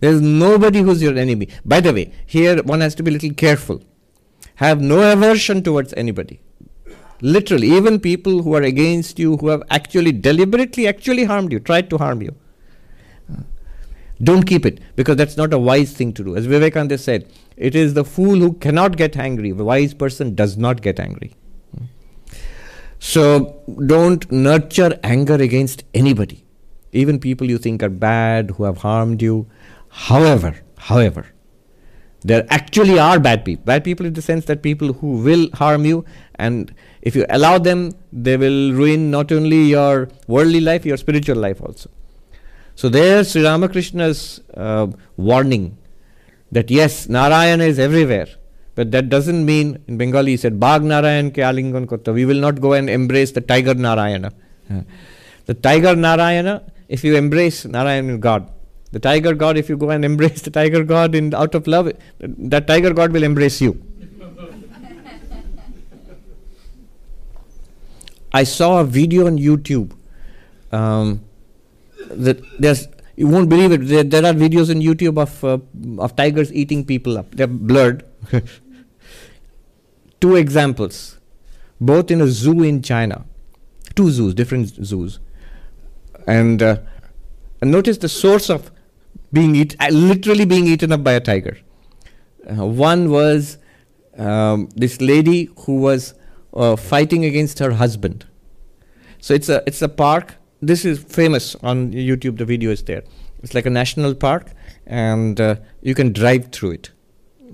[0.00, 1.48] There's nobody who's your enemy.
[1.64, 3.82] By the way, here one has to be a little careful.
[4.56, 6.40] Have no aversion towards anybody.
[7.20, 11.90] Literally, even people who are against you, who have actually deliberately actually harmed you, tried
[11.90, 12.34] to harm you.
[14.22, 16.36] Don't keep it because that's not a wise thing to do.
[16.36, 17.26] As Vivekananda said,
[17.68, 19.52] it is the fool who cannot get angry.
[19.52, 21.32] The wise person does not get angry.
[22.98, 26.44] So don't nurture anger against anybody,
[26.92, 29.46] even people you think are bad, who have harmed you.
[29.88, 31.26] However, however,
[32.22, 33.64] there actually are bad people.
[33.64, 36.04] Bad people in the sense that people who will harm you,
[36.36, 41.36] and if you allow them, they will ruin not only your worldly life, your spiritual
[41.36, 41.90] life also.
[42.74, 44.86] So there Sri Ramakrishna's uh,
[45.16, 45.76] warning
[46.52, 48.28] that yes, Narayana is everywhere.
[48.74, 52.12] But that doesn't mean, in Bengali he said, Bag Narayan ke alingan kotta.
[52.14, 54.32] We will not go and embrace the tiger Narayana.
[55.46, 58.50] the tiger Narayana, if you embrace Narayana God,
[58.92, 61.92] the tiger God, if you go and embrace the tiger God in out of love,
[62.20, 63.82] that tiger God will embrace you.
[68.32, 69.92] I saw a video on YouTube.
[70.72, 71.24] Um,
[72.10, 72.88] that there's
[73.20, 73.86] you won't believe it.
[73.86, 75.58] There, there are videos on YouTube of uh,
[76.02, 77.34] of tigers eating people up.
[77.34, 78.02] They're blurred.
[80.22, 81.18] Two examples,
[81.78, 83.26] both in a zoo in China.
[83.94, 85.18] Two zoos, different zoos,
[86.26, 86.78] and, uh,
[87.60, 88.70] and notice the source of
[89.32, 91.58] being eat, uh, literally being eaten up by a tiger.
[92.48, 93.58] Uh, one was
[94.16, 96.14] um, this lady who was
[96.54, 98.26] uh, fighting against her husband.
[99.20, 102.38] So it's a it's a park this is famous on YouTube.
[102.38, 103.02] The video is there.
[103.42, 104.52] It's like a national park,
[104.86, 106.90] and uh, you can drive through it.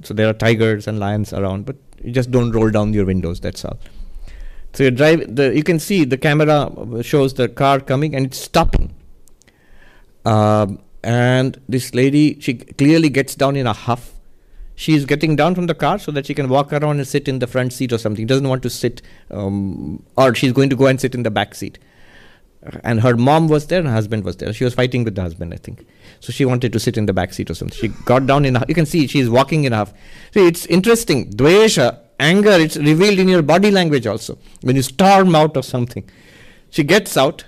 [0.02, 3.40] So there are tigers and lions around, but you just don't roll down your windows.
[3.40, 3.78] That's all.
[4.72, 5.34] So you drive.
[5.34, 8.94] The you can see the camera shows the car coming and it's stopping.
[10.24, 14.12] Um, and this lady, she clearly gets down in a huff.
[14.76, 17.40] she's getting down from the car so that she can walk around and sit in
[17.40, 18.26] the front seat or something.
[18.26, 21.54] Doesn't want to sit, um, or she's going to go and sit in the back
[21.54, 21.78] seat.
[22.82, 24.52] And her mom was there, and her husband was there.
[24.52, 25.86] She was fighting with the husband, I think.
[26.20, 27.76] So she wanted to sit in the back seat or something.
[27.78, 28.58] She got down in.
[28.68, 29.92] You can see she's walking in half.
[30.32, 31.30] See, it's interesting.
[31.30, 34.38] Dvesha, anger, it's revealed in your body language also.
[34.62, 36.08] When you storm out of something,
[36.70, 37.44] she gets out,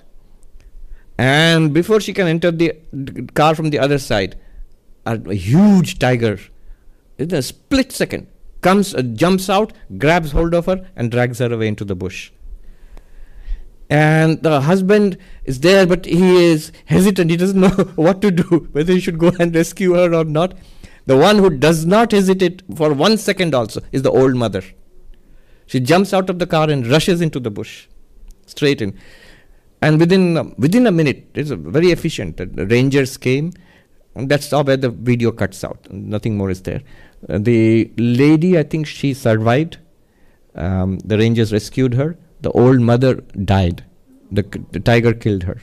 [1.16, 2.74] and before she can enter the
[3.34, 4.36] car from the other side,
[5.06, 6.38] a, a huge tiger
[7.18, 8.28] in a split second,
[8.60, 12.30] comes, uh, jumps out, grabs hold of her, and drags her away into the bush.
[13.90, 17.30] And the husband is there, but he is hesitant.
[17.30, 20.54] He doesn't know what to do, whether he should go and rescue her or not.
[21.06, 24.62] The one who does not hesitate for one second also is the old mother.
[25.66, 27.88] She jumps out of the car and rushes into the bush,
[28.46, 28.98] straight in.
[29.80, 32.36] And within, uh, within a minute, it's very efficient.
[32.36, 33.52] The rangers came,
[34.14, 35.86] that's where the video cuts out.
[35.90, 36.82] Nothing more is there.
[37.28, 39.78] Uh, the lady, I think she survived.
[40.54, 42.18] Um, the rangers rescued her.
[42.40, 43.84] The old mother died.
[44.30, 45.60] The, the tiger killed her.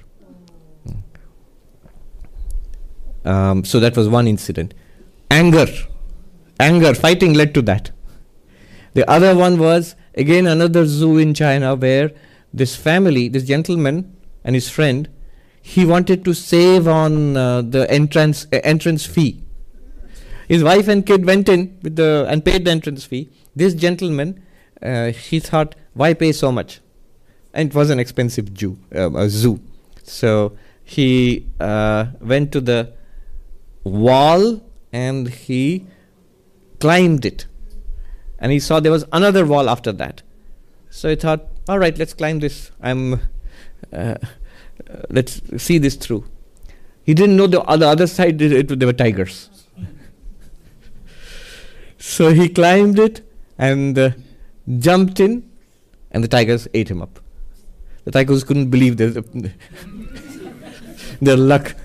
[3.24, 4.74] Um, so that was one incident.
[5.32, 5.68] Anger.
[6.60, 7.92] Anger, fighting led to that.
[8.94, 12.12] The other one was again another zoo in China where
[12.54, 15.10] this family, this gentleman and his friend,
[15.62, 19.46] he wanted to save on uh, the entrance uh, entrance fee
[20.48, 23.30] his wife and kid went in with the and paid the entrance fee.
[23.56, 24.44] This gentleman,
[24.82, 26.82] uh, he thought, why pay so much?
[27.54, 29.60] And it was an expensive Jew, um, a zoo.
[30.04, 32.94] So he uh, went to the
[33.84, 35.88] wall and he
[36.80, 37.48] climbed it.
[38.40, 40.22] And he saw there was another wall after that.
[40.90, 42.72] So he thought, all right, let's climb this.
[42.82, 43.22] I'm,
[43.92, 44.16] uh,
[45.10, 46.26] let's see this through.
[47.04, 49.50] He didn't know the, on the other side it, it, there were tigers.
[51.98, 53.28] So he climbed it
[53.58, 54.12] and uh,
[54.78, 55.50] jumped in,
[56.16, 57.20] and the tigers ate him up.
[58.06, 59.10] The tigers couldn't believe their,
[61.22, 61.76] their luck.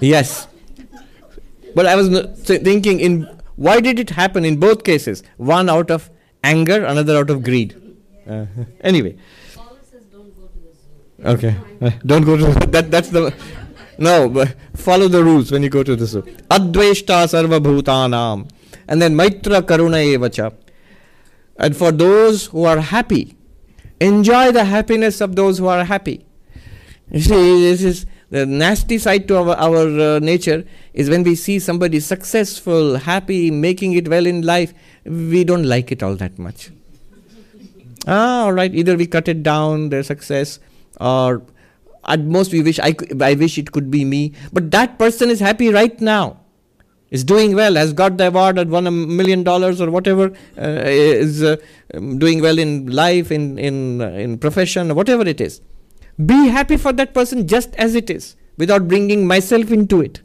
[0.00, 0.48] yes.
[1.74, 2.08] But I was
[2.40, 5.22] thinking, in why did it happen in both cases?
[5.36, 6.10] One out of
[6.42, 7.76] anger, another out of greed.
[8.26, 8.46] Uh,
[8.80, 9.16] anyway.
[11.24, 12.90] Okay, uh, don't go to that.
[12.90, 13.34] That's the
[13.98, 16.22] no, but follow the rules when you go to the zoo.
[16.50, 18.48] Adveshta sarva bhutanam.
[18.88, 20.52] And then maitra karuna evacha.
[21.58, 23.36] And for those who are happy,
[24.00, 26.26] enjoy the happiness of those who are happy.
[27.10, 31.34] You see, this is the nasty side to our, our uh, nature is when we
[31.34, 36.38] see somebody successful, happy, making it well in life, we don't like it all that
[36.38, 36.70] much.
[38.06, 40.58] ah, all right, either we cut it down, their success,
[41.00, 41.42] or
[42.06, 45.40] at most we wish I, I wish it could be me but that person is
[45.40, 46.40] happy right now
[47.10, 50.82] is doing well has got the award and won a million dollars or whatever uh,
[50.86, 51.56] is uh,
[51.94, 55.60] um, doing well in life in in uh, in profession whatever it is.
[56.24, 60.22] Be happy for that person just as it is without bringing myself into it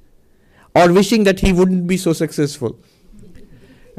[0.74, 2.80] or wishing that he wouldn't be so successful.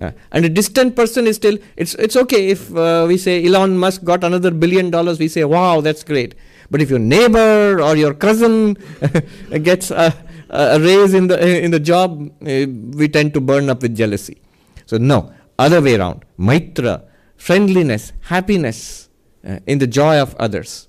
[0.01, 3.79] Uh, and a distant person is still it's it's okay if uh, we say Elon
[3.79, 6.35] Musk got another billion dollars we say wow that's great.
[6.71, 8.79] But if your neighbor or your cousin
[9.63, 10.15] gets a,
[10.53, 12.67] a, raise in the in the job, uh,
[13.01, 14.41] we tend to burn up with jealousy.
[14.87, 16.25] So no, other way around.
[16.39, 17.05] Maitra,
[17.37, 19.09] friendliness, happiness
[19.47, 20.89] uh, in the joy of others.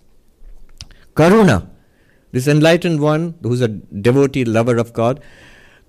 [1.16, 1.70] Karuna,
[2.32, 5.24] this enlightened one who's a devotee, lover of God.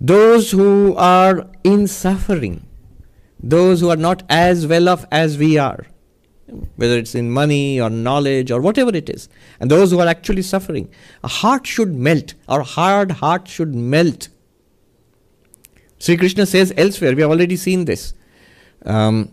[0.00, 2.66] Those who are in suffering,
[3.42, 5.86] those who are not as well off as we are,
[6.75, 10.41] whether it's in money or knowledge or whatever it is, and those who are actually
[10.41, 10.89] suffering.
[11.23, 14.30] A heart should melt, our hard heart should melt.
[15.99, 18.13] Sri Krishna says elsewhere, we have already seen this.
[18.86, 19.30] Um,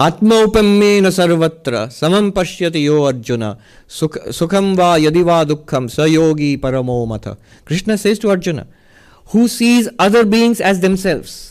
[0.00, 3.42] आत्मौपम्येन सर्वत्र समं पश्यति यो अर्जुन
[3.98, 7.28] सुख सुखम वा यदि वा दुःखम स योगी परमो मथ
[7.68, 8.66] Krishna says to Arjuna
[9.32, 11.49] who sees other beings as themselves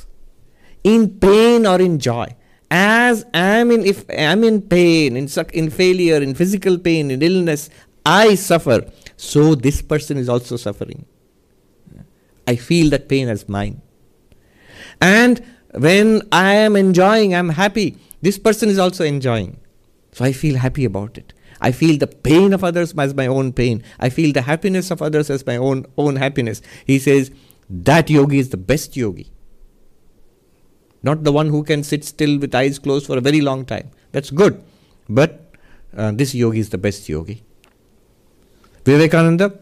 [0.84, 2.26] in pain or in joy.
[2.70, 7.10] As I am in, if I am in pain, in, in failure, in physical pain,
[7.10, 7.68] in illness,
[8.06, 8.90] I suffer.
[9.16, 11.04] So this person is also suffering.
[12.46, 13.82] I feel that pain as mine.
[15.00, 19.58] And when I am enjoying, I am happy, this person is also enjoying.
[20.12, 21.32] So I feel happy about it.
[21.60, 23.82] I feel the pain of others as my own pain.
[23.98, 26.62] I feel the happiness of others as my own own happiness.
[26.86, 27.30] He says
[27.68, 29.30] that yogi is the best yogi
[31.02, 33.90] not the one who can sit still with eyes closed for a very long time.
[34.12, 34.62] That's good.
[35.08, 35.54] But
[35.96, 37.42] uh, this yogi is the best yogi.
[38.84, 39.58] Vivekananda,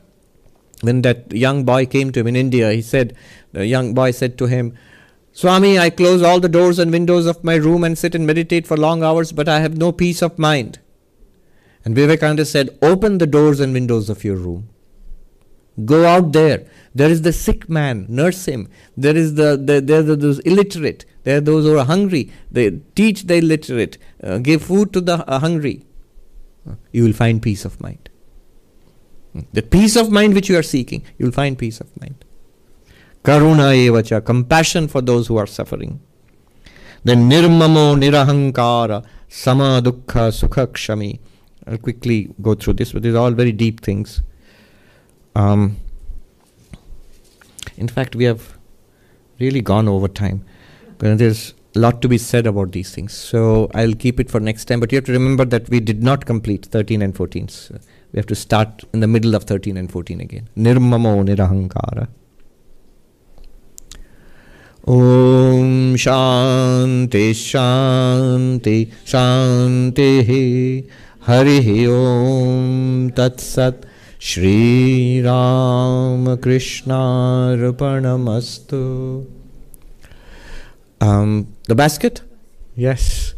[0.82, 3.16] when that young boy came to him in India, he said,
[3.52, 4.76] the young boy said to him,
[5.32, 8.66] Swami, I close all the doors and windows of my room and sit and meditate
[8.66, 10.80] for long hours, but I have no peace of mind.
[11.84, 14.68] And Vivekananda said, Open the doors and windows of your room.
[15.84, 16.66] Go out there.
[16.94, 18.68] There is the sick man, nurse him.
[18.96, 21.04] There is the, the there are those illiterate.
[21.22, 22.32] There are those who are hungry.
[22.50, 23.98] They teach the illiterate.
[24.22, 25.84] Uh, give food to the uh, hungry.
[26.92, 28.08] You will find peace of mind.
[29.52, 32.24] The peace of mind which you are seeking, you will find peace of mind.
[33.22, 36.00] Karuna evacha, compassion for those who are suffering.
[37.04, 41.20] Then nirmamo nirahankara, sama dukkha sukha kshami.
[41.66, 44.22] I'll quickly go through this, but these are all very deep things.
[45.34, 45.76] Um,
[47.76, 48.58] in fact, we have
[49.38, 50.44] really gone over time.
[50.98, 53.12] There's a lot to be said about these things.
[53.12, 54.80] So I'll keep it for next time.
[54.80, 57.48] But you have to remember that we did not complete 13 and 14.
[57.48, 57.78] So
[58.12, 60.48] we have to start in the middle of 13 and 14 again.
[60.56, 62.08] Nirmamo nirahankara.
[64.86, 73.84] Om Shanti Shanti Shanti Hari Om Tat Sat
[74.18, 79.26] Shri Ram Krishna Arpanamastu.
[81.00, 82.22] Um, the basket?
[82.74, 83.34] Yes.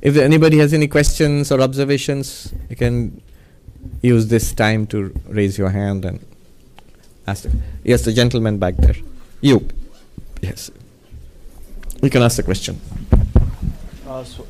[0.00, 3.20] If anybody has any questions or observations, you can
[4.00, 6.24] use this time to raise your hand and
[7.26, 7.46] ask.
[7.84, 8.96] Yes, the gentleman back there.
[9.42, 9.68] You.
[10.40, 10.70] Yes.
[12.02, 12.80] You can ask the question.
[14.08, 14.46] Uh, so,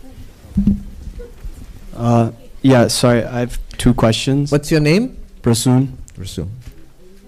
[1.96, 2.30] uh,
[2.62, 4.50] yeah, sorry, I have two questions.
[4.52, 5.21] What's your name?
[5.42, 5.88] Prasoon.
[6.16, 6.48] Rasul.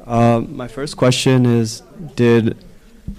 [0.06, 1.82] Uh, my first question is
[2.14, 2.56] Did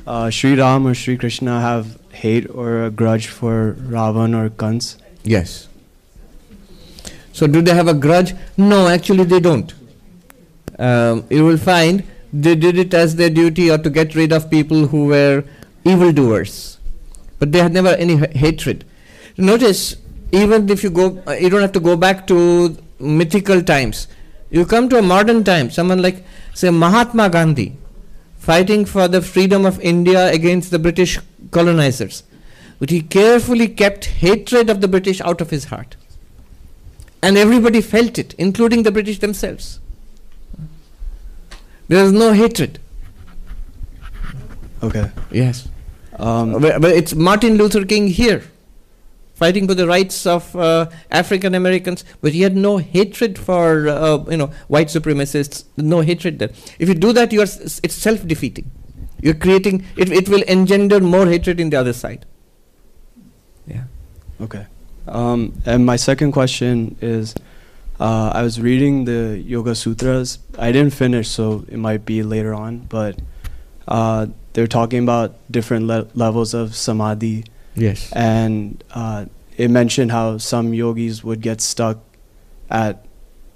[0.07, 4.97] uh, Sri Ram or Sri Krishna have hate or a grudge for Ravan or Kans?
[5.23, 5.67] Yes.
[7.33, 8.33] So, do they have a grudge?
[8.55, 9.73] No, actually, they don't.
[10.79, 14.49] Um, you will find they did it as their duty or to get rid of
[14.49, 15.43] people who were
[15.83, 16.77] evildoers.
[17.39, 18.85] But they had never any ha- hatred.
[19.37, 19.97] Notice,
[20.31, 24.07] even if you go, uh, you don't have to go back to mythical times.
[24.49, 26.23] You come to a modern time, someone like,
[26.53, 27.77] say, Mahatma Gandhi,
[28.37, 31.19] fighting for the freedom of India against the British
[31.51, 32.23] colonizers.
[32.79, 35.95] But he carefully kept hatred of the British out of his heart.
[37.23, 39.79] And everybody felt it, including the British themselves.
[41.87, 42.79] There was no hatred.
[44.83, 45.09] Okay.
[45.31, 45.67] Yes.
[46.17, 48.43] Um, but, but it's Martin Luther King here,
[49.35, 54.23] fighting for the rights of uh, African Americans, but he had no hatred for uh,
[54.29, 55.65] you know white supremacists.
[55.77, 56.49] No hatred there.
[56.79, 57.51] If you do that, you are
[57.83, 58.71] it's self defeating.
[59.21, 60.11] You're creating it.
[60.11, 62.25] It will engender more hatred in the other side.
[63.67, 63.83] Yeah.
[64.41, 64.65] Okay.
[65.07, 67.35] Um, and my second question is
[67.99, 70.39] uh, I was reading the Yoga Sutras.
[70.57, 73.19] I didn't finish, so it might be later on, but
[73.87, 77.45] uh, they're talking about different le- levels of samadhi.
[77.75, 78.11] Yes.
[78.13, 79.25] And uh,
[79.57, 81.99] it mentioned how some yogis would get stuck
[82.69, 83.05] at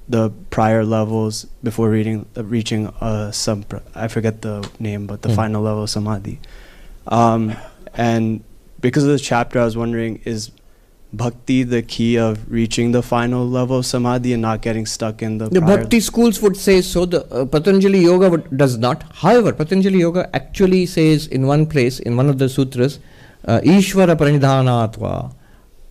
[0.07, 3.63] the prior levels before reading, uh, reaching uh, some,
[3.95, 5.35] I forget the name, but the Hmm.
[5.35, 6.39] final level of samadhi.
[7.07, 7.55] Um,
[7.93, 8.43] and
[8.81, 10.51] because of this chapter, I was wondering is
[11.11, 15.37] bhakti the key of reaching the final level of samadhi and not getting stuck in
[15.39, 17.05] the, The prior Bhakti schools would say so.
[17.05, 19.03] The uh, Patanjali Yoga would, does not.
[19.15, 22.99] However, Patanjali Yoga actually says in one place, in one of the sutras,
[23.45, 25.33] uh, Ishvara Pranidhanatva.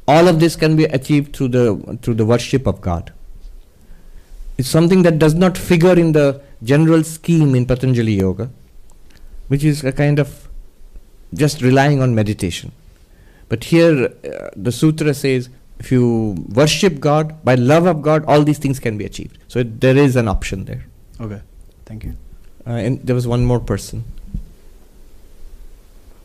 [0.06, 3.12] All of this can be achieved through the through the worship of God.
[4.56, 8.50] It's something that does not figure in the general scheme in Patanjali Yoga,
[9.48, 10.48] which is a kind of
[11.34, 12.72] just relying on meditation.
[13.48, 15.48] But here, uh, the sutra says
[15.78, 19.38] if you worship God, by love of God, all these things can be achieved.
[19.48, 20.84] So it, there is an option there.
[21.20, 21.40] Okay,
[21.86, 22.16] thank you.
[22.66, 24.04] Uh, and there was one more person.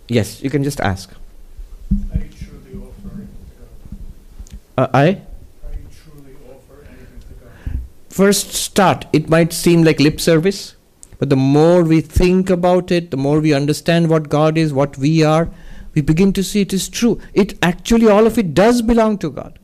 [0.08, 1.12] Yes, you can just ask.
[1.12, 4.86] Are you truly offering to God?
[4.86, 5.04] Uh, I?
[5.04, 7.80] Are you truly offer anything to God?
[8.10, 10.76] First start, it might seem like lip service,
[11.20, 14.98] but the more we think about it, the more we understand what God is, what
[14.98, 15.50] we are,
[15.94, 17.20] we begin to see it is true.
[17.34, 19.60] It actually, all of it does belong to God.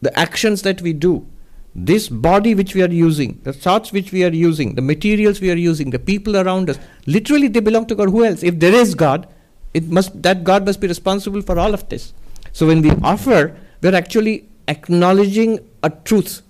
[0.00, 1.26] The actions that we do,
[1.74, 5.50] this body which we are using, the thoughts which we are using, the materials we
[5.50, 8.10] are using, the people around us, literally they belong to God.
[8.10, 8.42] Who else?
[8.42, 9.26] If there is God,
[9.72, 12.12] it must that God must be responsible for all of this.
[12.52, 16.42] So when we offer, we're actually acknowledging a truth.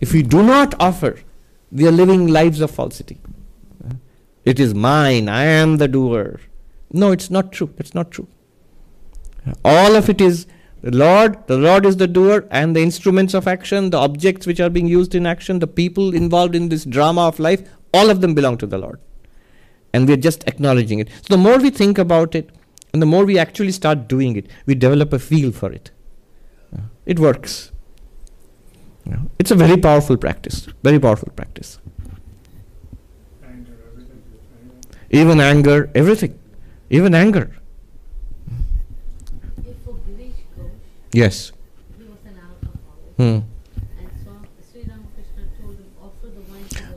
[0.00, 1.18] If we do not offer,
[1.70, 3.18] we are living lives of falsity.
[4.44, 6.40] It is mine, I am the doer.
[6.92, 7.72] No, it's not true.
[7.76, 8.26] That's not true.
[9.64, 10.46] All of it is
[10.82, 14.60] The Lord, the Lord is the doer, and the instruments of action, the objects which
[14.60, 17.62] are being used in action, the people involved in this drama of life,
[17.94, 18.98] all of them belong to the Lord.
[19.94, 21.08] And we're just acknowledging it.
[21.22, 22.50] So the more we think about it,
[22.92, 25.90] and the more we actually start doing it, we develop a feel for it.
[26.76, 27.70] Uh, It works.
[29.04, 30.66] Know, It's a very powerful practice.
[30.82, 31.78] Very powerful practice.
[33.44, 34.22] Anger, everything.
[34.60, 34.98] Anger.
[35.10, 36.38] Even anger, everything.
[36.90, 37.50] Even anger.
[39.66, 40.70] If for Girish Ghosh,
[41.12, 41.52] Yes.
[41.98, 43.48] he was an alcoholic, Hmm.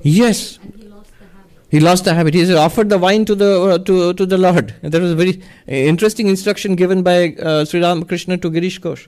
[0.01, 0.59] Yes.
[0.61, 1.71] and he lost the habit.
[1.71, 2.33] He lost the habit.
[2.33, 2.43] He
[2.89, 4.73] the wine to the uh, to to the Lord.
[4.83, 8.79] And there was a very uh, interesting instruction given by uh, Sri Ramakrishna to Girish
[8.79, 9.07] Ghosh.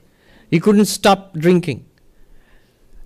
[0.50, 1.86] He couldn't stop drinking,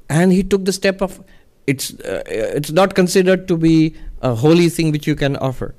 [0.09, 1.23] and he took the step of
[1.67, 5.75] it's uh, it's not considered to be a holy thing which you can offer,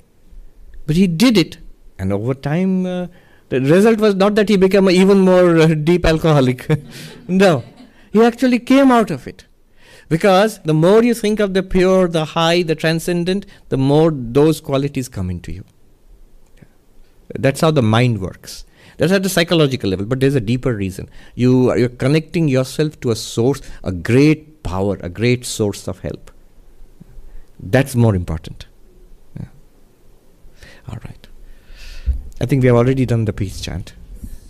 [0.86, 1.58] but he did it,
[1.98, 2.86] and over time.
[3.54, 6.68] The result was not that he became even more uh, deep alcoholic.
[7.28, 7.62] no,
[8.12, 9.44] he actually came out of it.
[10.08, 14.60] Because the more you think of the pure, the high, the transcendent, the more those
[14.60, 15.64] qualities come into you.
[17.36, 18.64] That's how the mind works.
[18.96, 21.08] That's at the psychological level, but there's a deeper reason.
[21.36, 26.00] You are you're connecting yourself to a source, a great power, a great source of
[26.00, 26.30] help.
[27.58, 28.66] That's more important.
[29.38, 29.46] Yeah.
[30.88, 31.23] All right.
[32.44, 33.94] I think we have already done the peace chant.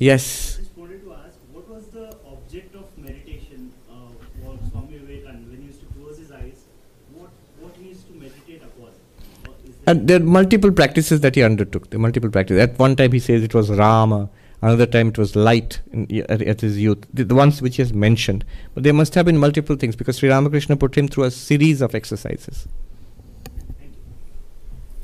[0.01, 0.57] Yes.
[0.57, 3.95] just wanted to ask, what was the object of meditation uh,
[4.43, 6.65] for Swami Vivekananda when he used to close his eyes?
[7.13, 7.31] What
[7.61, 8.91] what he used to meditate upon?
[9.45, 11.89] There And there are multiple practices that he undertook.
[11.91, 12.61] The multiple practices.
[12.65, 14.29] At one time he says it was Rama.
[14.61, 17.07] Another time it was light in, at, at his youth.
[17.15, 18.45] The, the ones which he has mentioned.
[18.75, 21.81] But there must have been multiple things because Sri Ramakrishna put him through a series
[21.81, 22.67] of exercises.